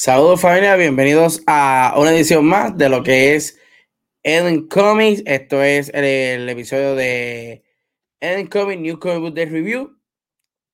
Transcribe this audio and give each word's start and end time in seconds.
Saludos 0.00 0.40
familia, 0.40 0.76
bienvenidos 0.76 1.42
a 1.48 1.92
una 1.96 2.12
edición 2.12 2.46
más 2.46 2.78
de 2.78 2.88
lo 2.88 3.02
que 3.02 3.34
es 3.34 3.58
Eden 4.22 4.68
Comics. 4.68 5.24
Esto 5.26 5.60
es 5.60 5.90
el, 5.92 6.48
episodio 6.48 6.94
de 6.94 7.64
Eden 8.20 8.46
Comics 8.46 8.80
New 8.80 9.00
Comic 9.00 9.20
Book 9.22 9.34
Day 9.34 9.46
Review. 9.46 9.98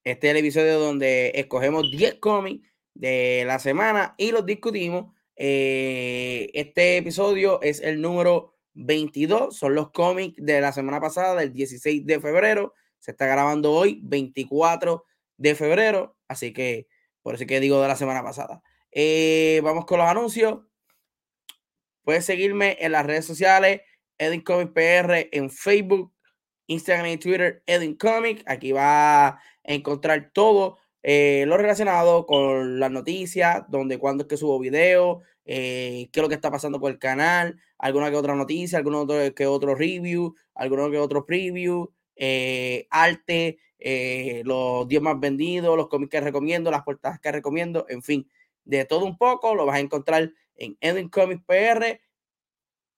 Este 0.04 0.26
es 0.26 0.30
el 0.32 0.36
episodio 0.36 0.78
donde 0.78 1.32
escogemos 1.36 1.90
10 1.90 2.16
cómics 2.16 2.68
de 2.92 3.44
la 3.46 3.58
semana 3.58 4.14
y 4.18 4.30
los 4.30 4.44
discutimos. 4.44 5.14
Eh, 5.36 6.50
este 6.52 6.98
episodio 6.98 7.62
es 7.62 7.80
el 7.80 8.02
número 8.02 8.52
22, 8.74 9.56
son 9.56 9.74
los 9.74 9.90
cómics 9.90 10.36
de 10.36 10.60
la 10.60 10.70
semana 10.72 11.00
pasada, 11.00 11.36
del 11.36 11.54
16 11.54 12.04
de 12.04 12.20
febrero. 12.20 12.74
Se 12.98 13.12
está 13.12 13.26
grabando 13.26 13.72
hoy, 13.72 14.00
24 14.04 15.02
de 15.38 15.54
febrero, 15.54 16.14
así 16.28 16.52
que 16.52 16.88
por 17.22 17.36
eso 17.36 17.46
que 17.46 17.58
digo 17.60 17.80
de 17.80 17.88
la 17.88 17.96
semana 17.96 18.22
pasada. 18.22 18.62
Eh, 18.96 19.60
vamos 19.64 19.86
con 19.86 19.98
los 19.98 20.08
anuncios. 20.08 20.60
Puedes 22.04 22.24
seguirme 22.24 22.76
en 22.80 22.92
las 22.92 23.04
redes 23.04 23.24
sociales, 23.24 23.80
Edin 24.18 24.42
Comic 24.42 24.72
PR 24.72 25.28
en 25.32 25.50
Facebook, 25.50 26.12
Instagram 26.68 27.06
y 27.08 27.16
Twitter, 27.16 27.62
Edin 27.66 27.96
Comic. 27.96 28.44
Aquí 28.46 28.70
va 28.72 29.26
a 29.26 29.40
encontrar 29.64 30.30
todo 30.32 30.78
eh, 31.02 31.44
lo 31.48 31.56
relacionado 31.56 32.24
con 32.26 32.78
las 32.78 32.90
noticias, 32.90 33.64
donde, 33.68 33.98
cuándo 33.98 34.24
es 34.24 34.28
que 34.28 34.36
subo 34.36 34.60
video, 34.60 35.22
eh, 35.44 36.08
qué 36.12 36.20
es 36.20 36.22
lo 36.22 36.28
que 36.28 36.36
está 36.36 36.50
pasando 36.50 36.78
con 36.78 36.92
el 36.92 36.98
canal, 36.98 37.58
alguna 37.78 38.10
que 38.10 38.16
otra 38.16 38.36
noticia, 38.36 38.78
alguno 38.78 39.00
otro, 39.00 39.34
que 39.34 39.46
otro 39.46 39.74
review, 39.74 40.36
alguno 40.54 40.90
que 40.90 40.98
otro 40.98 41.26
preview, 41.26 41.90
arte, 42.90 43.58
los 44.44 44.86
10 44.86 45.02
más 45.02 45.18
vendidos, 45.18 45.76
los 45.76 45.88
cómics 45.88 46.10
que 46.10 46.20
recomiendo, 46.20 46.70
las 46.70 46.82
portadas 46.82 47.18
que 47.18 47.32
recomiendo, 47.32 47.86
en 47.88 48.02
fin 48.02 48.30
de 48.64 48.84
todo 48.84 49.04
un 49.04 49.16
poco. 49.16 49.54
Lo 49.54 49.66
vas 49.66 49.76
a 49.76 49.80
encontrar 49.80 50.32
en 50.56 50.76
Edwin 50.80 51.08
Comics 51.08 51.42
PR, 51.44 52.00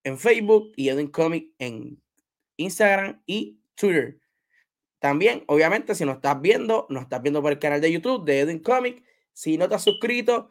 en 0.05 0.19
Facebook 0.19 0.73
y 0.77 0.89
Edwin 0.89 1.09
Comics 1.09 1.53
en 1.59 2.03
Instagram 2.57 3.23
y 3.27 3.61
Twitter. 3.75 4.21
También, 4.99 5.45
obviamente, 5.47 5.95
si 5.95 6.05
nos 6.05 6.17
estás 6.17 6.41
viendo, 6.41 6.87
nos 6.89 7.05
estás 7.05 7.23
viendo 7.23 7.43
por 7.43 7.53
el 7.53 7.59
canal 7.59 7.81
de 7.81 7.93
YouTube 7.93 8.25
de 8.25 8.41
Edwin 8.41 8.61
Comics. 8.61 9.03
Si 9.33 9.59
no 9.59 9.69
te 9.69 9.75
has 9.75 9.85
suscrito, 9.85 10.51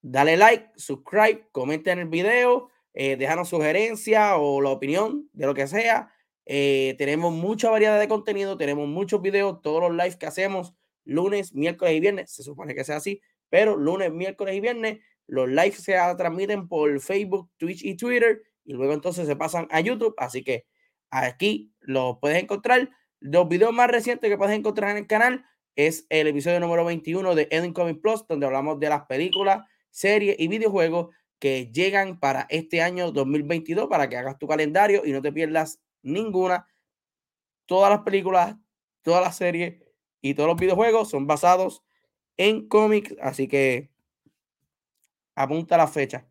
dale 0.00 0.36
like, 0.36 0.70
subscribe, 0.76 1.48
comenta 1.52 1.92
en 1.92 1.98
el 1.98 2.08
video, 2.08 2.70
eh, 2.94 3.16
déjanos 3.16 3.48
sugerencia 3.48 4.36
o 4.36 4.60
la 4.60 4.70
opinión 4.70 5.28
de 5.32 5.46
lo 5.46 5.54
que 5.54 5.66
sea. 5.66 6.10
Eh, 6.46 6.94
tenemos 6.98 7.32
mucha 7.32 7.70
variedad 7.70 7.98
de 7.98 8.08
contenido, 8.08 8.56
tenemos 8.56 8.88
muchos 8.88 9.20
videos, 9.22 9.62
todos 9.62 9.80
los 9.80 9.92
lives 9.92 10.16
que 10.16 10.26
hacemos 10.26 10.74
lunes, 11.04 11.54
miércoles 11.54 11.94
y 11.94 12.00
viernes, 12.00 12.30
se 12.30 12.42
supone 12.42 12.74
que 12.74 12.84
sea 12.84 12.96
así, 12.96 13.20
pero 13.54 13.76
lunes, 13.76 14.12
miércoles 14.12 14.56
y 14.56 14.60
viernes 14.60 14.98
los 15.28 15.48
lives 15.48 15.76
se 15.76 15.92
transmiten 16.16 16.66
por 16.66 16.98
Facebook, 16.98 17.52
Twitch 17.56 17.84
y 17.84 17.96
Twitter 17.96 18.42
y 18.64 18.72
luego 18.72 18.94
entonces 18.94 19.28
se 19.28 19.36
pasan 19.36 19.68
a 19.70 19.78
YouTube. 19.78 20.12
Así 20.18 20.42
que 20.42 20.66
aquí 21.08 21.72
lo 21.78 22.18
puedes 22.18 22.42
encontrar. 22.42 22.90
Los 23.20 23.48
videos 23.48 23.72
más 23.72 23.88
recientes 23.88 24.28
que 24.28 24.36
puedes 24.36 24.58
encontrar 24.58 24.90
en 24.90 24.96
el 24.96 25.06
canal 25.06 25.44
es 25.76 26.04
el 26.08 26.26
episodio 26.26 26.58
número 26.58 26.84
21 26.84 27.36
de 27.36 27.46
Eden 27.52 27.72
Comic 27.72 28.00
Plus, 28.00 28.26
donde 28.26 28.44
hablamos 28.44 28.80
de 28.80 28.88
las 28.88 29.06
películas, 29.06 29.64
series 29.88 30.34
y 30.36 30.48
videojuegos 30.48 31.14
que 31.38 31.70
llegan 31.70 32.18
para 32.18 32.48
este 32.50 32.82
año 32.82 33.12
2022 33.12 33.86
para 33.86 34.08
que 34.08 34.16
hagas 34.16 34.36
tu 34.36 34.48
calendario 34.48 35.02
y 35.04 35.12
no 35.12 35.22
te 35.22 35.30
pierdas 35.30 35.80
ninguna. 36.02 36.66
Todas 37.66 37.92
las 37.92 38.00
películas, 38.00 38.56
todas 39.02 39.22
las 39.22 39.36
series 39.36 39.80
y 40.20 40.34
todos 40.34 40.48
los 40.48 40.58
videojuegos 40.58 41.08
son 41.08 41.28
basados 41.28 41.83
en 42.36 42.68
cómics, 42.68 43.14
así 43.20 43.48
que 43.48 43.90
apunta 45.34 45.76
la 45.76 45.86
fecha. 45.86 46.26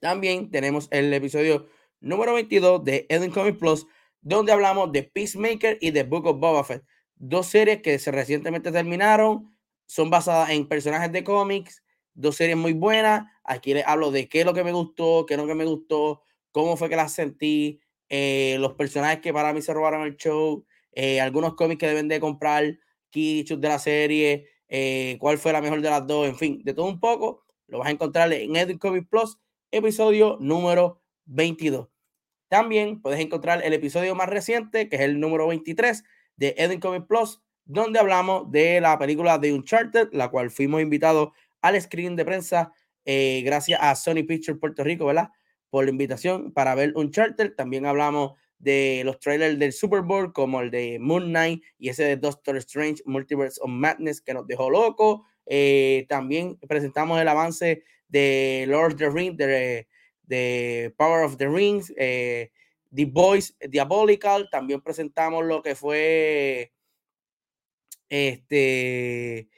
También 0.00 0.50
tenemos 0.50 0.88
el 0.90 1.12
episodio 1.12 1.68
número 2.00 2.34
22 2.34 2.84
de 2.84 3.06
Eden 3.08 3.30
Comics 3.30 3.58
Plus, 3.58 3.86
donde 4.20 4.52
hablamos 4.52 4.92
de 4.92 5.02
Peacemaker 5.02 5.78
y 5.80 5.90
de 5.90 6.02
Book 6.02 6.26
of 6.26 6.38
Boba 6.38 6.64
Fett, 6.64 6.84
dos 7.14 7.46
series 7.46 7.80
que 7.82 7.98
se 7.98 8.10
recientemente 8.10 8.72
terminaron, 8.72 9.56
son 9.86 10.10
basadas 10.10 10.50
en 10.50 10.68
personajes 10.68 11.12
de 11.12 11.24
cómics, 11.24 11.82
dos 12.14 12.36
series 12.36 12.56
muy 12.56 12.72
buenas. 12.72 13.24
Aquí 13.44 13.72
les 13.74 13.86
hablo 13.86 14.10
de 14.10 14.28
qué 14.28 14.40
es 14.40 14.46
lo 14.46 14.52
que 14.52 14.64
me 14.64 14.72
gustó, 14.72 15.24
qué 15.26 15.34
es 15.34 15.40
lo 15.40 15.46
que 15.46 15.54
me 15.54 15.64
gustó, 15.64 16.22
cómo 16.50 16.76
fue 16.76 16.88
que 16.88 16.96
las 16.96 17.12
sentí, 17.12 17.80
eh, 18.08 18.56
los 18.58 18.74
personajes 18.74 19.20
que 19.20 19.32
para 19.32 19.52
mí 19.52 19.62
se 19.62 19.72
robaron 19.72 20.02
el 20.02 20.16
show, 20.16 20.64
eh, 20.92 21.20
algunos 21.20 21.54
cómics 21.54 21.80
que 21.80 21.88
deben 21.88 22.08
de 22.08 22.20
comprar, 22.20 22.78
kits 23.10 23.60
de 23.60 23.68
la 23.68 23.78
serie, 23.78 24.48
eh, 24.68 25.16
cuál 25.20 25.38
fue 25.38 25.52
la 25.52 25.60
mejor 25.60 25.80
de 25.80 25.90
las 25.90 26.06
dos, 26.06 26.26
en 26.26 26.36
fin, 26.36 26.62
de 26.64 26.74
todo 26.74 26.86
un 26.86 27.00
poco, 27.00 27.44
lo 27.68 27.78
vas 27.78 27.88
a 27.88 27.90
encontrar 27.90 28.32
en 28.32 28.56
Edit 28.56 28.78
Comic 28.78 29.08
Plus, 29.08 29.38
episodio 29.70 30.38
número 30.40 31.00
22. 31.26 31.88
También 32.48 33.02
puedes 33.02 33.20
encontrar 33.20 33.64
el 33.64 33.72
episodio 33.72 34.14
más 34.14 34.28
reciente, 34.28 34.88
que 34.88 34.96
es 34.96 35.02
el 35.02 35.18
número 35.18 35.48
23 35.48 36.04
de 36.36 36.54
Edit 36.58 36.80
Comic 36.80 37.06
Plus, 37.06 37.40
donde 37.64 37.98
hablamos 37.98 38.50
de 38.50 38.80
la 38.80 38.98
película 38.98 39.38
de 39.38 39.52
Uncharted, 39.52 40.08
la 40.12 40.28
cual 40.28 40.50
fuimos 40.50 40.80
invitados 40.80 41.30
al 41.60 41.80
screen 41.80 42.14
de 42.14 42.24
prensa, 42.24 42.72
eh, 43.04 43.42
gracias 43.44 43.80
a 43.82 43.94
Sony 43.96 44.24
Pictures 44.26 44.60
Puerto 44.60 44.84
Rico, 44.84 45.06
¿verdad? 45.06 45.30
Por 45.70 45.84
la 45.84 45.90
invitación 45.90 46.52
para 46.52 46.74
ver 46.76 46.92
Uncharted. 46.94 47.54
También 47.54 47.86
hablamos 47.86 48.34
de 48.58 49.02
los 49.04 49.20
trailers 49.20 49.58
del 49.58 49.72
Super 49.72 50.02
Bowl, 50.02 50.32
como 50.32 50.60
el 50.60 50.70
de 50.70 50.98
Moon 50.98 51.26
Knight 51.26 51.62
y 51.78 51.88
ese 51.88 52.04
de 52.04 52.16
Doctor 52.16 52.56
Strange 52.56 53.02
Multiverse 53.04 53.60
of 53.62 53.70
Madness 53.70 54.20
que 54.20 54.34
nos 54.34 54.46
dejó 54.46 54.70
loco. 54.70 55.24
Eh, 55.46 56.06
también 56.08 56.56
presentamos 56.66 57.20
el 57.20 57.28
avance 57.28 57.82
de 58.08 58.64
Lord 58.68 58.92
of 58.92 58.98
the 58.98 59.10
Rings, 59.10 59.36
de, 59.36 60.94
Power 60.96 61.24
of 61.24 61.36
the 61.36 61.48
Rings, 61.48 61.92
eh, 61.96 62.50
The 62.94 63.04
Voice 63.04 63.54
Diabolical. 63.68 64.48
También 64.50 64.80
presentamos 64.80 65.44
lo 65.44 65.62
que 65.62 65.74
fue 65.74 66.72
este. 68.08 69.48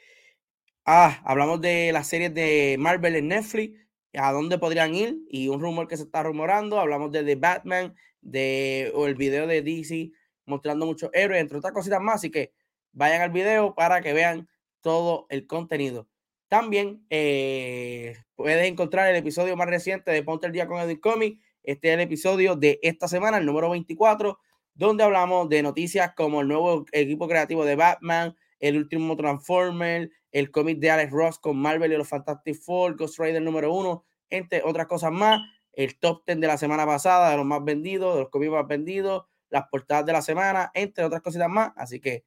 Ah, 0.85 1.21
hablamos 1.25 1.61
de 1.61 1.93
las 1.93 2.09
series 2.09 2.33
de 2.33 2.77
Marvel 2.79 3.17
en 3.17 3.29
Netflix, 3.29 3.79
a 4.15 4.33
dónde 4.33 4.59
podrían 4.59 4.95
ir 4.95 5.19
y 5.29 5.49
un 5.49 5.61
rumor 5.61 5.89
que 5.89 5.97
se 5.97 6.05
está 6.05 6.23
rumorando. 6.23 6.79
Hablamos 6.79 7.13
de 7.13 7.25
The 7.25 7.37
Batman, 7.37 7.95
de, 8.21 8.91
o 8.95 9.07
el 9.07 9.15
video 9.15 9.47
de 9.47 9.63
DC 9.63 10.11
mostrando 10.47 10.87
muchos 10.87 11.11
héroes, 11.13 11.41
entre 11.41 11.59
otras 11.59 11.73
cositas 11.73 12.01
más. 12.01 12.17
Así 12.17 12.31
que 12.31 12.53
vayan 12.93 13.21
al 13.21 13.31
video 13.31 13.75
para 13.75 14.01
que 14.01 14.13
vean 14.13 14.49
todo 14.81 15.27
el 15.29 15.47
contenido. 15.47 16.09
También 16.49 17.05
eh, 17.11 18.17
puedes 18.35 18.67
encontrar 18.67 19.11
el 19.11 19.17
episodio 19.17 19.57
más 19.57 19.69
reciente 19.69 20.11
de 20.11 20.23
Ponte 20.23 20.47
el 20.47 20.53
Día 20.53 20.67
con 20.67 20.81
Edwin 20.81 20.99
Comic. 20.99 21.41
Este 21.63 21.89
es 21.89 21.95
el 21.95 22.01
episodio 22.01 22.57
de 22.57 22.79
esta 22.83 23.07
semana, 23.07 23.37
el 23.37 23.45
número 23.45 23.69
24, 23.69 24.39
donde 24.75 25.05
hablamos 25.05 25.51
de 25.51 25.63
noticias 25.63 26.15
como 26.15 26.41
el 26.41 26.49
nuevo 26.49 26.87
equipo 26.93 27.29
creativo 27.29 27.67
de 27.67 27.77
Batman, 27.77 28.35
el 28.61 28.77
último 28.77 29.17
Transformer, 29.17 30.11
el 30.33 30.51
cómic 30.51 30.79
de 30.79 30.91
Alex 30.91 31.13
Ross 31.13 31.39
con 31.39 31.57
Marvel 31.57 31.93
y 31.93 31.97
los 31.97 32.09
Fantastic 32.09 32.57
Four, 32.57 32.97
Ghost 32.97 33.19
Rider 33.19 33.43
número 33.43 33.73
uno, 33.73 34.05
entre 34.31 34.63
otras 34.63 34.87
cosas 34.87 35.13
más 35.13 35.41
el 35.79 35.97
top 35.97 36.25
10 36.27 36.41
de 36.41 36.47
la 36.49 36.59
semana 36.59 36.85
pasada, 36.85 37.31
de 37.31 37.37
los 37.37 37.47
más 37.47 37.63
vendidos, 37.63 38.17
de 38.17 38.23
los 38.23 38.31
cómics 38.31 38.51
más 38.51 38.67
vendidos, 38.67 39.27
las 39.49 39.69
portadas 39.71 40.05
de 40.05 40.13
la 40.13 40.23
semana, 40.23 40.73
entre 40.75 41.05
otras 41.05 41.23
cositas 41.23 41.49
más. 41.49 41.71
Así 41.77 42.01
que 42.01 42.25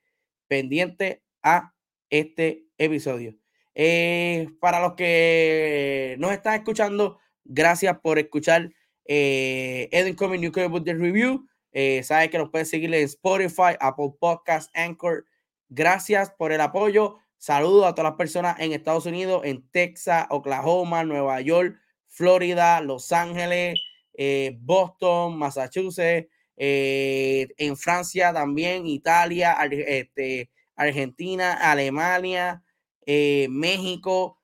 pendiente 0.47 1.21
a 1.43 1.73
este 2.09 2.67
episodio. 2.77 3.35
Eh, 3.75 4.47
para 4.61 4.79
los 4.79 4.93
que 4.93 6.15
nos 6.17 6.31
están 6.31 6.53
escuchando, 6.55 7.19
gracias 7.43 7.99
por 7.99 8.19
escuchar 8.19 8.71
eh, 9.03 9.89
Eden 9.91 10.15
Comic 10.15 10.39
New 10.39 10.53
Comic 10.53 10.69
Book 10.69 10.85
Review. 10.85 11.45
Eh, 11.73 12.03
sabes 12.03 12.29
que 12.29 12.37
nos 12.37 12.51
puedes 12.51 12.69
seguir 12.69 12.93
en 12.93 13.03
Spotify, 13.03 13.75
Apple 13.81 14.13
Podcasts, 14.17 14.71
Anchor. 14.73 15.25
Gracias 15.73 16.31
por 16.31 16.51
el 16.51 16.59
apoyo. 16.59 17.19
Saludos 17.37 17.85
a 17.85 17.95
todas 17.95 18.11
las 18.11 18.17
personas 18.17 18.59
en 18.59 18.73
Estados 18.73 19.05
Unidos, 19.05 19.43
en 19.45 19.65
Texas, 19.71 20.27
Oklahoma, 20.29 21.05
Nueva 21.05 21.39
York, 21.39 21.79
Florida, 22.09 22.81
Los 22.81 23.13
Ángeles, 23.13 23.79
eh, 24.13 24.57
Boston, 24.59 25.37
Massachusetts, 25.37 26.27
eh, 26.57 27.47
en 27.57 27.77
Francia 27.77 28.33
también, 28.33 28.85
Italia, 28.85 29.57
este, 29.71 30.49
Argentina, 30.75 31.53
Alemania, 31.53 32.61
eh, 33.05 33.47
México, 33.49 34.41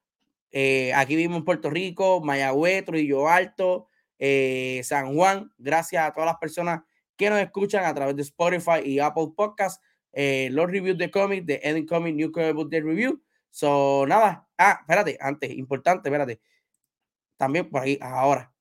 aquí 0.96 1.18
vivimos 1.18 1.40
en 1.40 1.46
Puerto 1.46 1.70
Rico, 1.70 2.22
Mayagüez, 2.22 2.86
Trujillo 2.86 3.28
Alto, 3.28 3.90
San 4.18 5.14
Juan. 5.14 5.52
Gracias 5.58 6.08
a 6.08 6.14
todas 6.14 6.28
las 6.28 6.38
personas 6.38 6.84
que 7.18 7.30
nos 7.30 7.40
escuchan 7.42 7.84
a 7.84 7.94
través 7.94 8.16
de 8.16 8.22
Spotify 8.22 8.80
y 8.86 9.00
Apple 9.00 9.34
Podcasts. 9.36 9.84
Los 10.52 10.72
reviews 10.72 10.98
de 10.98 11.12
cómics 11.12 11.46
de 11.46 11.60
Ending 11.64 11.86
Comic 11.86 12.16
New 12.16 12.32
Comic 12.32 12.56
Book 12.56 12.70
Day 12.70 12.82
Review. 12.82 13.22
So, 13.52 14.06
nada. 14.08 14.48
Ah, 14.58 14.80
espérate, 14.82 15.18
antes, 15.22 15.52
importante, 15.52 16.10
espérate. 16.10 16.42
También 17.38 17.70
por 17.70 17.84
ahí, 17.84 17.98
ahora. 18.02 18.52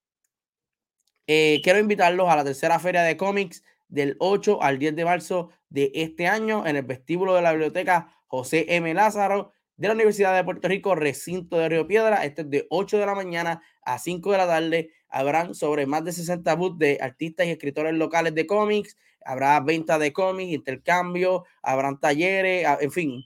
Eh, 1.26 1.60
quiero 1.64 1.78
invitarlos 1.80 2.28
a 2.28 2.36
la 2.36 2.44
tercera 2.44 2.78
feria 2.78 3.02
de 3.02 3.16
cómics 3.16 3.64
del 3.88 4.16
8 4.20 4.62
al 4.62 4.78
10 4.78 4.94
de 4.94 5.04
marzo 5.04 5.50
de 5.68 5.90
este 5.94 6.28
año 6.28 6.66
en 6.66 6.76
el 6.76 6.82
vestíbulo 6.84 7.34
de 7.34 7.42
la 7.42 7.50
biblioteca 7.50 8.12
José 8.26 8.66
M. 8.68 8.94
Lázaro 8.94 9.52
de 9.76 9.88
la 9.88 9.94
Universidad 9.94 10.34
de 10.34 10.44
Puerto 10.44 10.68
Rico, 10.68 10.94
recinto 10.94 11.58
de 11.58 11.68
Río 11.68 11.86
Piedra. 11.86 12.24
Este 12.24 12.42
es 12.42 12.50
de 12.50 12.66
8 12.70 12.98
de 12.98 13.06
la 13.06 13.14
mañana 13.14 13.62
a 13.82 13.98
5 13.98 14.32
de 14.32 14.38
la 14.38 14.46
tarde. 14.46 14.90
Habrán 15.08 15.54
sobre 15.54 15.86
más 15.86 16.04
de 16.04 16.12
60 16.12 16.54
booths 16.54 16.78
de 16.78 16.98
artistas 17.00 17.46
y 17.46 17.50
escritores 17.50 17.94
locales 17.94 18.34
de 18.34 18.46
cómics. 18.46 18.96
Habrá 19.26 19.58
venta 19.60 19.98
de 19.98 20.12
cómics, 20.12 20.52
intercambio, 20.52 21.44
habrán 21.62 21.98
talleres, 22.00 22.66
en 22.80 22.92
fin. 22.92 23.24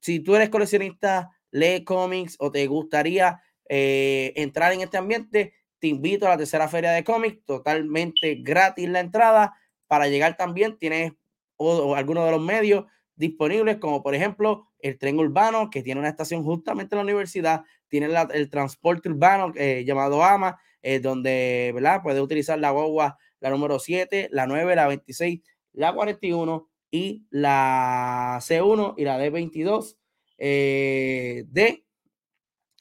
Si 0.00 0.20
tú 0.20 0.36
eres 0.36 0.48
coleccionista, 0.48 1.30
lee 1.50 1.84
cómics 1.84 2.36
o 2.38 2.50
te 2.50 2.66
gustaría 2.66 3.40
eh, 3.68 4.32
entrar 4.36 4.72
en 4.72 4.80
este 4.80 4.98
ambiente, 4.98 5.54
te 5.78 5.86
invito 5.86 6.26
a 6.26 6.30
la 6.30 6.38
tercera 6.38 6.68
feria 6.68 6.90
de 6.90 7.04
cómics, 7.04 7.44
totalmente 7.44 8.36
gratis 8.36 8.88
la 8.88 9.00
entrada. 9.00 9.54
Para 9.86 10.08
llegar 10.08 10.36
también 10.36 10.76
tienes 10.78 11.12
algunos 11.58 12.24
de 12.24 12.30
los 12.30 12.40
medios 12.40 12.84
disponibles, 13.16 13.78
como 13.78 14.02
por 14.02 14.14
ejemplo 14.14 14.68
el 14.80 14.98
tren 14.98 15.18
urbano, 15.18 15.70
que 15.70 15.82
tiene 15.82 16.00
una 16.00 16.08
estación 16.08 16.44
justamente 16.44 16.94
en 16.94 16.98
la 16.98 17.04
universidad, 17.04 17.62
tiene 17.88 18.08
el 18.32 18.50
transporte 18.50 19.08
urbano 19.08 19.52
eh, 19.56 19.84
llamado 19.84 20.22
AMA, 20.22 20.60
eh, 20.82 21.00
donde 21.00 21.72
¿verdad? 21.74 22.02
puedes 22.02 22.20
utilizar 22.20 22.58
la 22.58 22.70
guagua, 22.70 23.18
la 23.40 23.50
número 23.50 23.78
7, 23.78 24.28
la 24.32 24.46
9, 24.46 24.76
la 24.76 24.86
26, 24.88 25.40
la 25.72 25.92
41 25.94 26.68
y 26.90 27.26
la 27.30 28.38
C1 28.40 28.94
y 28.96 29.04
la 29.04 29.18
D22 29.18 29.96
eh, 30.38 31.44
de, 31.48 31.84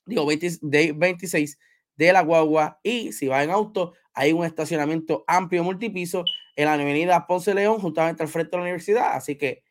digo, 0.05 0.25
20, 0.25 0.49
de 0.61 0.93
26 0.93 1.59
de 1.95 2.13
la 2.13 2.21
guagua 2.21 2.79
y 2.83 3.11
si 3.11 3.27
va 3.27 3.43
en 3.43 3.49
auto, 3.49 3.93
hay 4.13 4.31
un 4.31 4.45
estacionamiento 4.45 5.23
amplio 5.27 5.63
multipiso 5.63 6.23
en 6.55 6.65
la 6.65 6.73
avenida 6.73 7.27
Ponce 7.27 7.53
León, 7.53 7.79
justamente 7.79 8.23
al 8.23 8.29
frente 8.29 8.51
de 8.51 8.57
la 8.57 8.63
universidad. 8.63 9.13
Así 9.13 9.35
que 9.35 9.63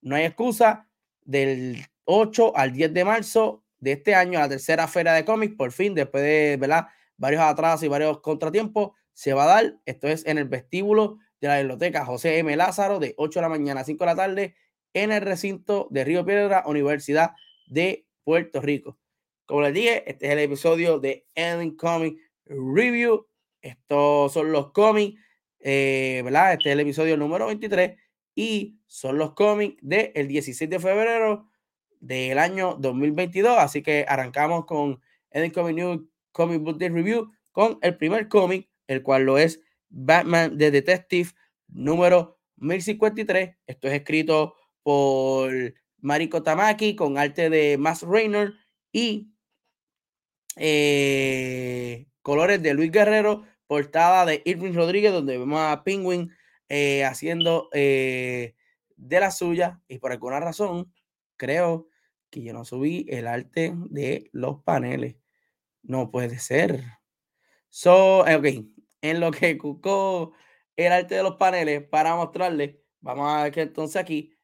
no 0.00 0.16
hay 0.16 0.24
excusa. 0.24 0.88
Del 1.24 1.86
8 2.04 2.56
al 2.56 2.72
10 2.72 2.92
de 2.94 3.04
marzo 3.04 3.64
de 3.78 3.92
este 3.92 4.16
año, 4.16 4.40
la 4.40 4.48
tercera 4.48 4.88
feria 4.88 5.12
de 5.12 5.24
cómics, 5.24 5.54
por 5.54 5.70
fin, 5.70 5.94
después 5.94 6.24
de 6.24 6.56
¿verdad? 6.58 6.88
varios 7.16 7.42
atrasos 7.42 7.84
y 7.84 7.88
varios 7.88 8.20
contratiempos, 8.20 8.90
se 9.12 9.34
va 9.34 9.44
a 9.44 9.46
dar. 9.46 9.78
Esto 9.86 10.08
es 10.08 10.26
en 10.26 10.38
el 10.38 10.48
vestíbulo 10.48 11.18
de 11.40 11.48
la 11.48 11.58
biblioteca 11.58 12.04
José 12.04 12.38
M. 12.38 12.54
Lázaro, 12.56 12.98
de 12.98 13.14
8 13.16 13.40
de 13.40 13.42
la 13.42 13.48
mañana 13.48 13.80
a 13.80 13.84
5 13.84 14.04
de 14.04 14.06
la 14.06 14.16
tarde, 14.16 14.54
en 14.94 15.12
el 15.12 15.22
recinto 15.22 15.88
de 15.90 16.04
Río 16.04 16.24
Piedra, 16.24 16.64
Universidad 16.66 17.32
de 17.66 18.06
Puerto 18.24 18.60
Rico. 18.60 18.98
Como 19.46 19.62
les 19.62 19.74
dije, 19.74 20.08
este 20.10 20.26
es 20.26 20.32
el 20.32 20.38
episodio 20.38 20.98
de 20.98 21.26
Ending 21.34 21.76
Comic 21.76 22.18
Review. 22.46 23.26
Estos 23.60 24.32
son 24.32 24.52
los 24.52 24.72
cómics, 24.72 25.20
eh, 25.60 26.22
¿verdad? 26.24 26.54
Este 26.54 26.68
es 26.68 26.72
el 26.74 26.80
episodio 26.80 27.16
número 27.16 27.46
23 27.46 27.98
y 28.34 28.78
son 28.86 29.18
los 29.18 29.34
cómics 29.34 29.76
del 29.82 30.28
16 30.28 30.70
de 30.70 30.78
febrero 30.78 31.48
del 32.00 32.38
año 32.38 32.76
2022. 32.78 33.58
Así 33.58 33.82
que 33.82 34.04
arrancamos 34.08 34.64
con 34.66 35.00
Ending 35.30 35.52
Comic 35.52 35.76
New 35.76 36.08
Comic 36.32 36.62
Book 36.62 36.78
Day 36.78 36.88
Review 36.88 37.30
con 37.52 37.78
el 37.82 37.96
primer 37.96 38.28
cómic, 38.28 38.68
el 38.86 39.02
cual 39.02 39.24
lo 39.24 39.38
es 39.38 39.60
Batman 39.88 40.56
The 40.58 40.70
Detective 40.70 41.30
número 41.68 42.38
1053. 42.56 43.56
Esto 43.66 43.88
es 43.88 43.94
escrito 43.94 44.54
por 44.82 45.52
Mariko 45.98 46.42
Tamaki 46.42 46.96
con 46.96 47.18
arte 47.18 47.50
de 47.50 47.78
Max 47.78 48.02
Raynor 48.02 48.54
y 48.92 49.32
eh, 50.56 52.06
colores 52.22 52.62
de 52.62 52.74
Luis 52.74 52.90
Guerrero, 52.90 53.44
portada 53.66 54.26
de 54.26 54.42
Irving 54.44 54.74
Rodríguez, 54.74 55.12
donde 55.12 55.38
vemos 55.38 55.60
a 55.60 55.82
Penguin 55.84 56.32
eh, 56.68 57.04
haciendo 57.04 57.68
eh, 57.72 58.54
de 58.96 59.20
la 59.20 59.30
suya. 59.30 59.80
Y 59.88 59.98
por 59.98 60.12
alguna 60.12 60.40
razón, 60.40 60.92
creo 61.36 61.88
que 62.30 62.42
yo 62.42 62.52
no 62.52 62.64
subí 62.64 63.06
el 63.08 63.26
arte 63.26 63.74
de 63.90 64.28
los 64.32 64.62
paneles. 64.62 65.16
No 65.82 66.10
puede 66.10 66.38
ser. 66.38 66.82
So, 67.74 68.20
ok, 68.20 68.46
en 69.00 69.20
lo 69.20 69.30
que 69.30 69.56
cucó 69.56 70.34
el 70.76 70.92
arte 70.92 71.14
de 71.14 71.22
los 71.22 71.36
paneles 71.36 71.82
para 71.88 72.14
mostrarles, 72.16 72.76
vamos 73.00 73.32
a 73.32 73.44
ver 73.44 73.52
que 73.52 73.62
entonces 73.62 73.96
aquí 73.96 74.36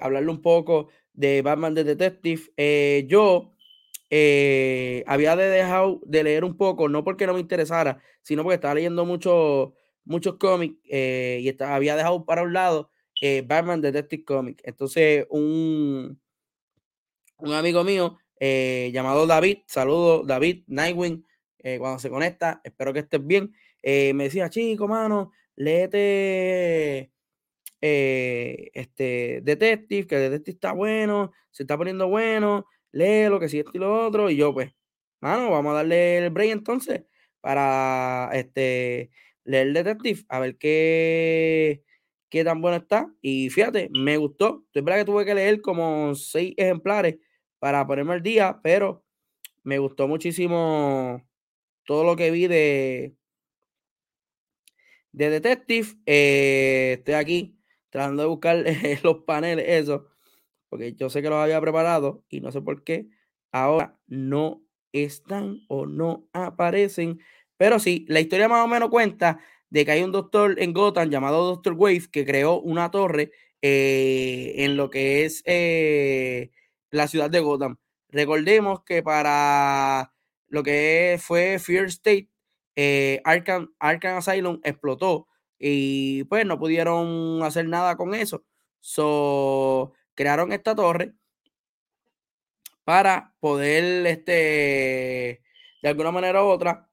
hablarle 0.00 0.30
un 0.30 0.40
poco 0.40 0.88
de 1.12 1.42
Batman 1.42 1.74
the 1.74 1.82
Detective. 1.82 2.52
yo 3.08 3.54
eh, 4.10 5.02
había 5.08 5.34
de 5.34 5.48
dejado 5.48 6.00
de 6.06 6.22
leer 6.22 6.44
un 6.44 6.56
poco, 6.56 6.88
no 6.88 7.02
porque 7.02 7.26
no 7.26 7.34
me 7.34 7.40
interesara, 7.40 8.00
sino 8.22 8.44
porque 8.44 8.54
estaba 8.54 8.74
leyendo 8.74 9.04
mucho, 9.04 9.74
muchos 10.04 10.36
cómics 10.36 10.76
eh, 10.88 11.40
y 11.42 11.48
estaba, 11.48 11.74
había 11.74 11.96
dejado 11.96 12.24
para 12.24 12.44
un 12.44 12.52
lado 12.52 12.90
eh, 13.20 13.42
Batman 13.44 13.80
Detective 13.80 14.24
Comics. 14.24 14.62
Entonces, 14.64 15.26
un, 15.30 16.20
un 17.38 17.52
amigo 17.52 17.82
mío 17.82 18.18
llamado 18.40 19.26
David, 19.26 19.58
saludo 19.66 20.22
David 20.22 20.62
Nightwing, 20.68 21.24
cuando 21.78 21.98
se 21.98 22.10
conecta, 22.10 22.60
espero 22.64 22.92
que 22.92 23.00
estés 23.00 23.26
bien, 23.26 23.52
me 23.82 24.24
decía, 24.24 24.50
chico, 24.50 24.86
mano, 24.88 25.32
léete 25.56 27.10
este 27.80 29.40
Detective, 29.42 30.06
que 30.06 30.16
Detective 30.16 30.54
está 30.54 30.72
bueno, 30.72 31.32
se 31.50 31.62
está 31.64 31.76
poniendo 31.76 32.08
bueno 32.08 32.66
lo 32.92 33.40
que 33.40 33.48
si 33.48 33.58
esto 33.58 33.72
y 33.74 33.78
lo 33.78 34.06
otro. 34.06 34.30
Y 34.30 34.36
yo, 34.36 34.54
pues, 34.54 34.72
mano, 35.20 35.50
vamos 35.50 35.72
a 35.72 35.76
darle 35.76 36.18
el 36.18 36.30
break 36.30 36.50
entonces 36.50 37.02
para 37.40 38.30
este 38.32 39.10
leer 39.44 39.72
detective, 39.72 40.22
a 40.28 40.38
ver 40.38 40.56
qué, 40.56 41.82
qué 42.30 42.44
tan 42.44 42.60
bueno 42.60 42.76
está. 42.76 43.12
Y 43.20 43.50
fíjate, 43.50 43.90
me 43.92 44.16
gustó. 44.16 44.64
Es 44.72 44.82
verdad 44.84 45.00
que 45.00 45.04
tuve 45.04 45.24
que 45.24 45.34
leer 45.34 45.60
como 45.60 46.14
seis 46.14 46.54
ejemplares 46.56 47.16
para 47.58 47.86
ponerme 47.86 48.14
al 48.14 48.22
día, 48.22 48.60
pero 48.62 49.04
me 49.64 49.78
gustó 49.78 50.06
muchísimo 50.06 51.22
todo 51.84 52.04
lo 52.04 52.16
que 52.16 52.30
vi 52.30 52.46
de, 52.46 53.16
de 55.12 55.30
Detective. 55.30 55.88
Eh, 56.06 56.96
estoy 56.98 57.14
aquí 57.14 57.58
tratando 57.90 58.22
de 58.22 58.28
buscar 58.28 58.64
los 59.02 59.18
paneles, 59.24 59.66
eso 59.68 60.08
porque 60.74 60.92
yo 60.96 61.08
sé 61.08 61.22
que 61.22 61.30
los 61.30 61.38
había 61.38 61.60
preparado 61.60 62.24
y 62.28 62.40
no 62.40 62.50
sé 62.50 62.60
por 62.60 62.82
qué 62.82 63.06
ahora 63.52 63.96
no 64.08 64.64
están 64.92 65.60
o 65.68 65.86
no 65.86 66.28
aparecen. 66.32 67.20
Pero 67.56 67.78
sí, 67.78 68.04
la 68.08 68.18
historia 68.18 68.48
más 68.48 68.64
o 68.64 68.66
menos 68.66 68.88
cuenta 68.90 69.38
de 69.70 69.84
que 69.84 69.92
hay 69.92 70.02
un 70.02 70.10
doctor 70.10 70.60
en 70.60 70.72
Gotham 70.72 71.10
llamado 71.10 71.46
Doctor 71.46 71.74
Wave 71.74 72.08
que 72.10 72.26
creó 72.26 72.60
una 72.60 72.90
torre 72.90 73.30
eh, 73.62 74.52
en 74.64 74.76
lo 74.76 74.90
que 74.90 75.24
es 75.24 75.44
eh, 75.46 76.50
la 76.90 77.06
ciudad 77.06 77.30
de 77.30 77.38
Gotham. 77.38 77.76
Recordemos 78.08 78.82
que 78.82 79.00
para 79.04 80.12
lo 80.48 80.62
que 80.62 81.18
fue 81.20 81.58
Fear 81.58 81.86
State, 81.86 82.30
eh, 82.76 83.20
Arkham, 83.24 83.74
Arkham 83.78 84.18
Asylum 84.18 84.60
explotó 84.64 85.28
y 85.58 86.24
pues 86.24 86.46
no 86.46 86.58
pudieron 86.58 87.42
hacer 87.42 87.68
nada 87.68 87.96
con 87.96 88.14
eso. 88.14 88.44
So, 88.80 89.92
crearon 90.14 90.52
esta 90.52 90.74
torre 90.74 91.14
para 92.84 93.34
poder, 93.40 94.06
este, 94.06 95.42
de 95.82 95.88
alguna 95.88 96.10
manera 96.12 96.44
u 96.44 96.48
otra, 96.48 96.90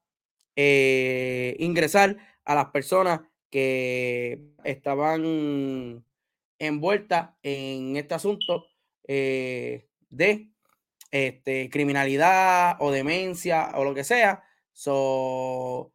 eh, 0.56 1.56
ingresar 1.58 2.16
a 2.44 2.54
las 2.54 2.66
personas 2.66 3.20
que 3.50 4.54
estaban 4.64 6.04
envueltas 6.58 7.30
en 7.42 7.96
este 7.96 8.14
asunto 8.14 8.66
eh, 9.08 9.88
de 10.10 10.51
este, 11.12 11.68
criminalidad 11.70 12.76
o 12.80 12.90
demencia 12.90 13.70
o 13.74 13.84
lo 13.84 13.94
que 13.94 14.02
sea. 14.02 14.42
So, 14.72 15.92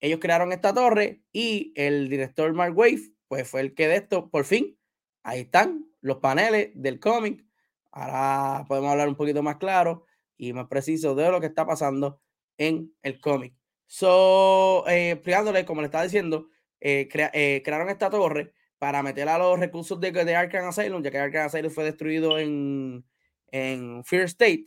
ellos 0.00 0.20
crearon 0.20 0.52
esta 0.52 0.74
torre 0.74 1.22
y 1.32 1.72
el 1.74 2.08
director 2.08 2.52
Mark 2.52 2.76
Wave, 2.76 3.00
pues 3.26 3.48
fue 3.48 3.62
el 3.62 3.74
que 3.74 3.88
de 3.88 3.96
esto, 3.96 4.30
por 4.30 4.44
fin, 4.44 4.78
ahí 5.22 5.40
están, 5.40 5.86
los 6.00 6.18
paneles 6.18 6.70
del 6.74 7.00
cómic. 7.00 7.44
Ahora 7.90 8.64
podemos 8.68 8.92
hablar 8.92 9.08
un 9.08 9.16
poquito 9.16 9.42
más 9.42 9.56
claro 9.56 10.04
y 10.36 10.52
más 10.52 10.68
preciso 10.68 11.14
de 11.14 11.30
lo 11.30 11.40
que 11.40 11.46
está 11.46 11.66
pasando 11.66 12.20
en 12.58 12.94
el 13.02 13.20
cómic. 13.20 13.54
So, 13.86 14.86
eh, 14.86 15.12
explicándole, 15.12 15.64
como 15.64 15.80
le 15.80 15.86
estaba 15.86 16.04
diciendo, 16.04 16.50
crearon 16.78 17.88
esta 17.88 18.10
torre 18.10 18.52
para 18.78 19.02
meter 19.02 19.28
a 19.30 19.38
los 19.38 19.58
recursos 19.58 19.98
de, 19.98 20.12
de 20.12 20.36
Arkham 20.36 20.68
Asylum, 20.68 21.02
ya 21.02 21.10
que 21.10 21.18
Arkham 21.18 21.46
Asylum 21.46 21.70
fue 21.70 21.84
destruido 21.84 22.38
en, 22.38 23.04
en 23.52 24.04
Fear 24.04 24.24
State. 24.24 24.66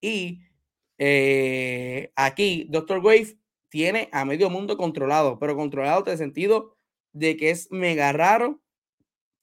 Y 0.00 0.42
eh, 0.98 2.12
aquí 2.16 2.66
Doctor 2.70 2.98
Wave 2.98 3.38
tiene 3.68 4.08
a 4.12 4.24
medio 4.24 4.50
mundo 4.50 4.76
controlado, 4.76 5.38
pero 5.38 5.56
controlado 5.56 6.04
en 6.06 6.12
el 6.12 6.18
sentido 6.18 6.76
de 7.12 7.36
que 7.36 7.50
es 7.50 7.70
mega 7.70 8.12
raro 8.12 8.60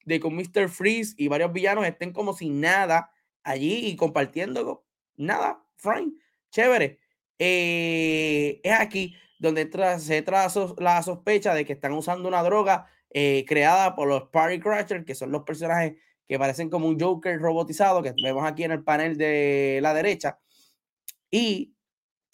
de 0.04 0.20
que 0.20 0.30
Mr. 0.30 0.68
Freeze 0.68 1.14
y 1.16 1.28
varios 1.28 1.52
villanos 1.52 1.86
estén 1.86 2.12
como 2.12 2.32
sin 2.32 2.60
nada 2.60 3.10
allí 3.42 3.86
y 3.86 3.96
compartiendo 3.96 4.86
nada, 5.16 5.64
Frank, 5.76 6.14
chévere. 6.50 7.00
Eh, 7.38 8.60
es 8.62 8.72
aquí 8.72 9.14
donde 9.38 9.68
se 9.98 10.22
trae 10.22 10.48
la 10.78 11.02
sospecha 11.02 11.54
de 11.54 11.64
que 11.66 11.74
están 11.74 11.92
usando 11.92 12.28
una 12.28 12.42
droga 12.42 12.88
eh, 13.10 13.44
creada 13.46 13.94
por 13.94 14.08
los 14.08 14.28
Party 14.28 14.60
Crashers, 14.60 15.04
que 15.04 15.14
son 15.14 15.32
los 15.32 15.42
personajes 15.42 15.96
que 16.28 16.38
parecen 16.38 16.70
como 16.70 16.88
un 16.88 16.98
Joker 16.98 17.38
robotizado, 17.40 18.02
que 18.02 18.14
vemos 18.22 18.44
aquí 18.44 18.64
en 18.64 18.72
el 18.72 18.82
panel 18.82 19.16
de 19.16 19.78
la 19.82 19.94
derecha. 19.94 20.38
Y 21.30 21.74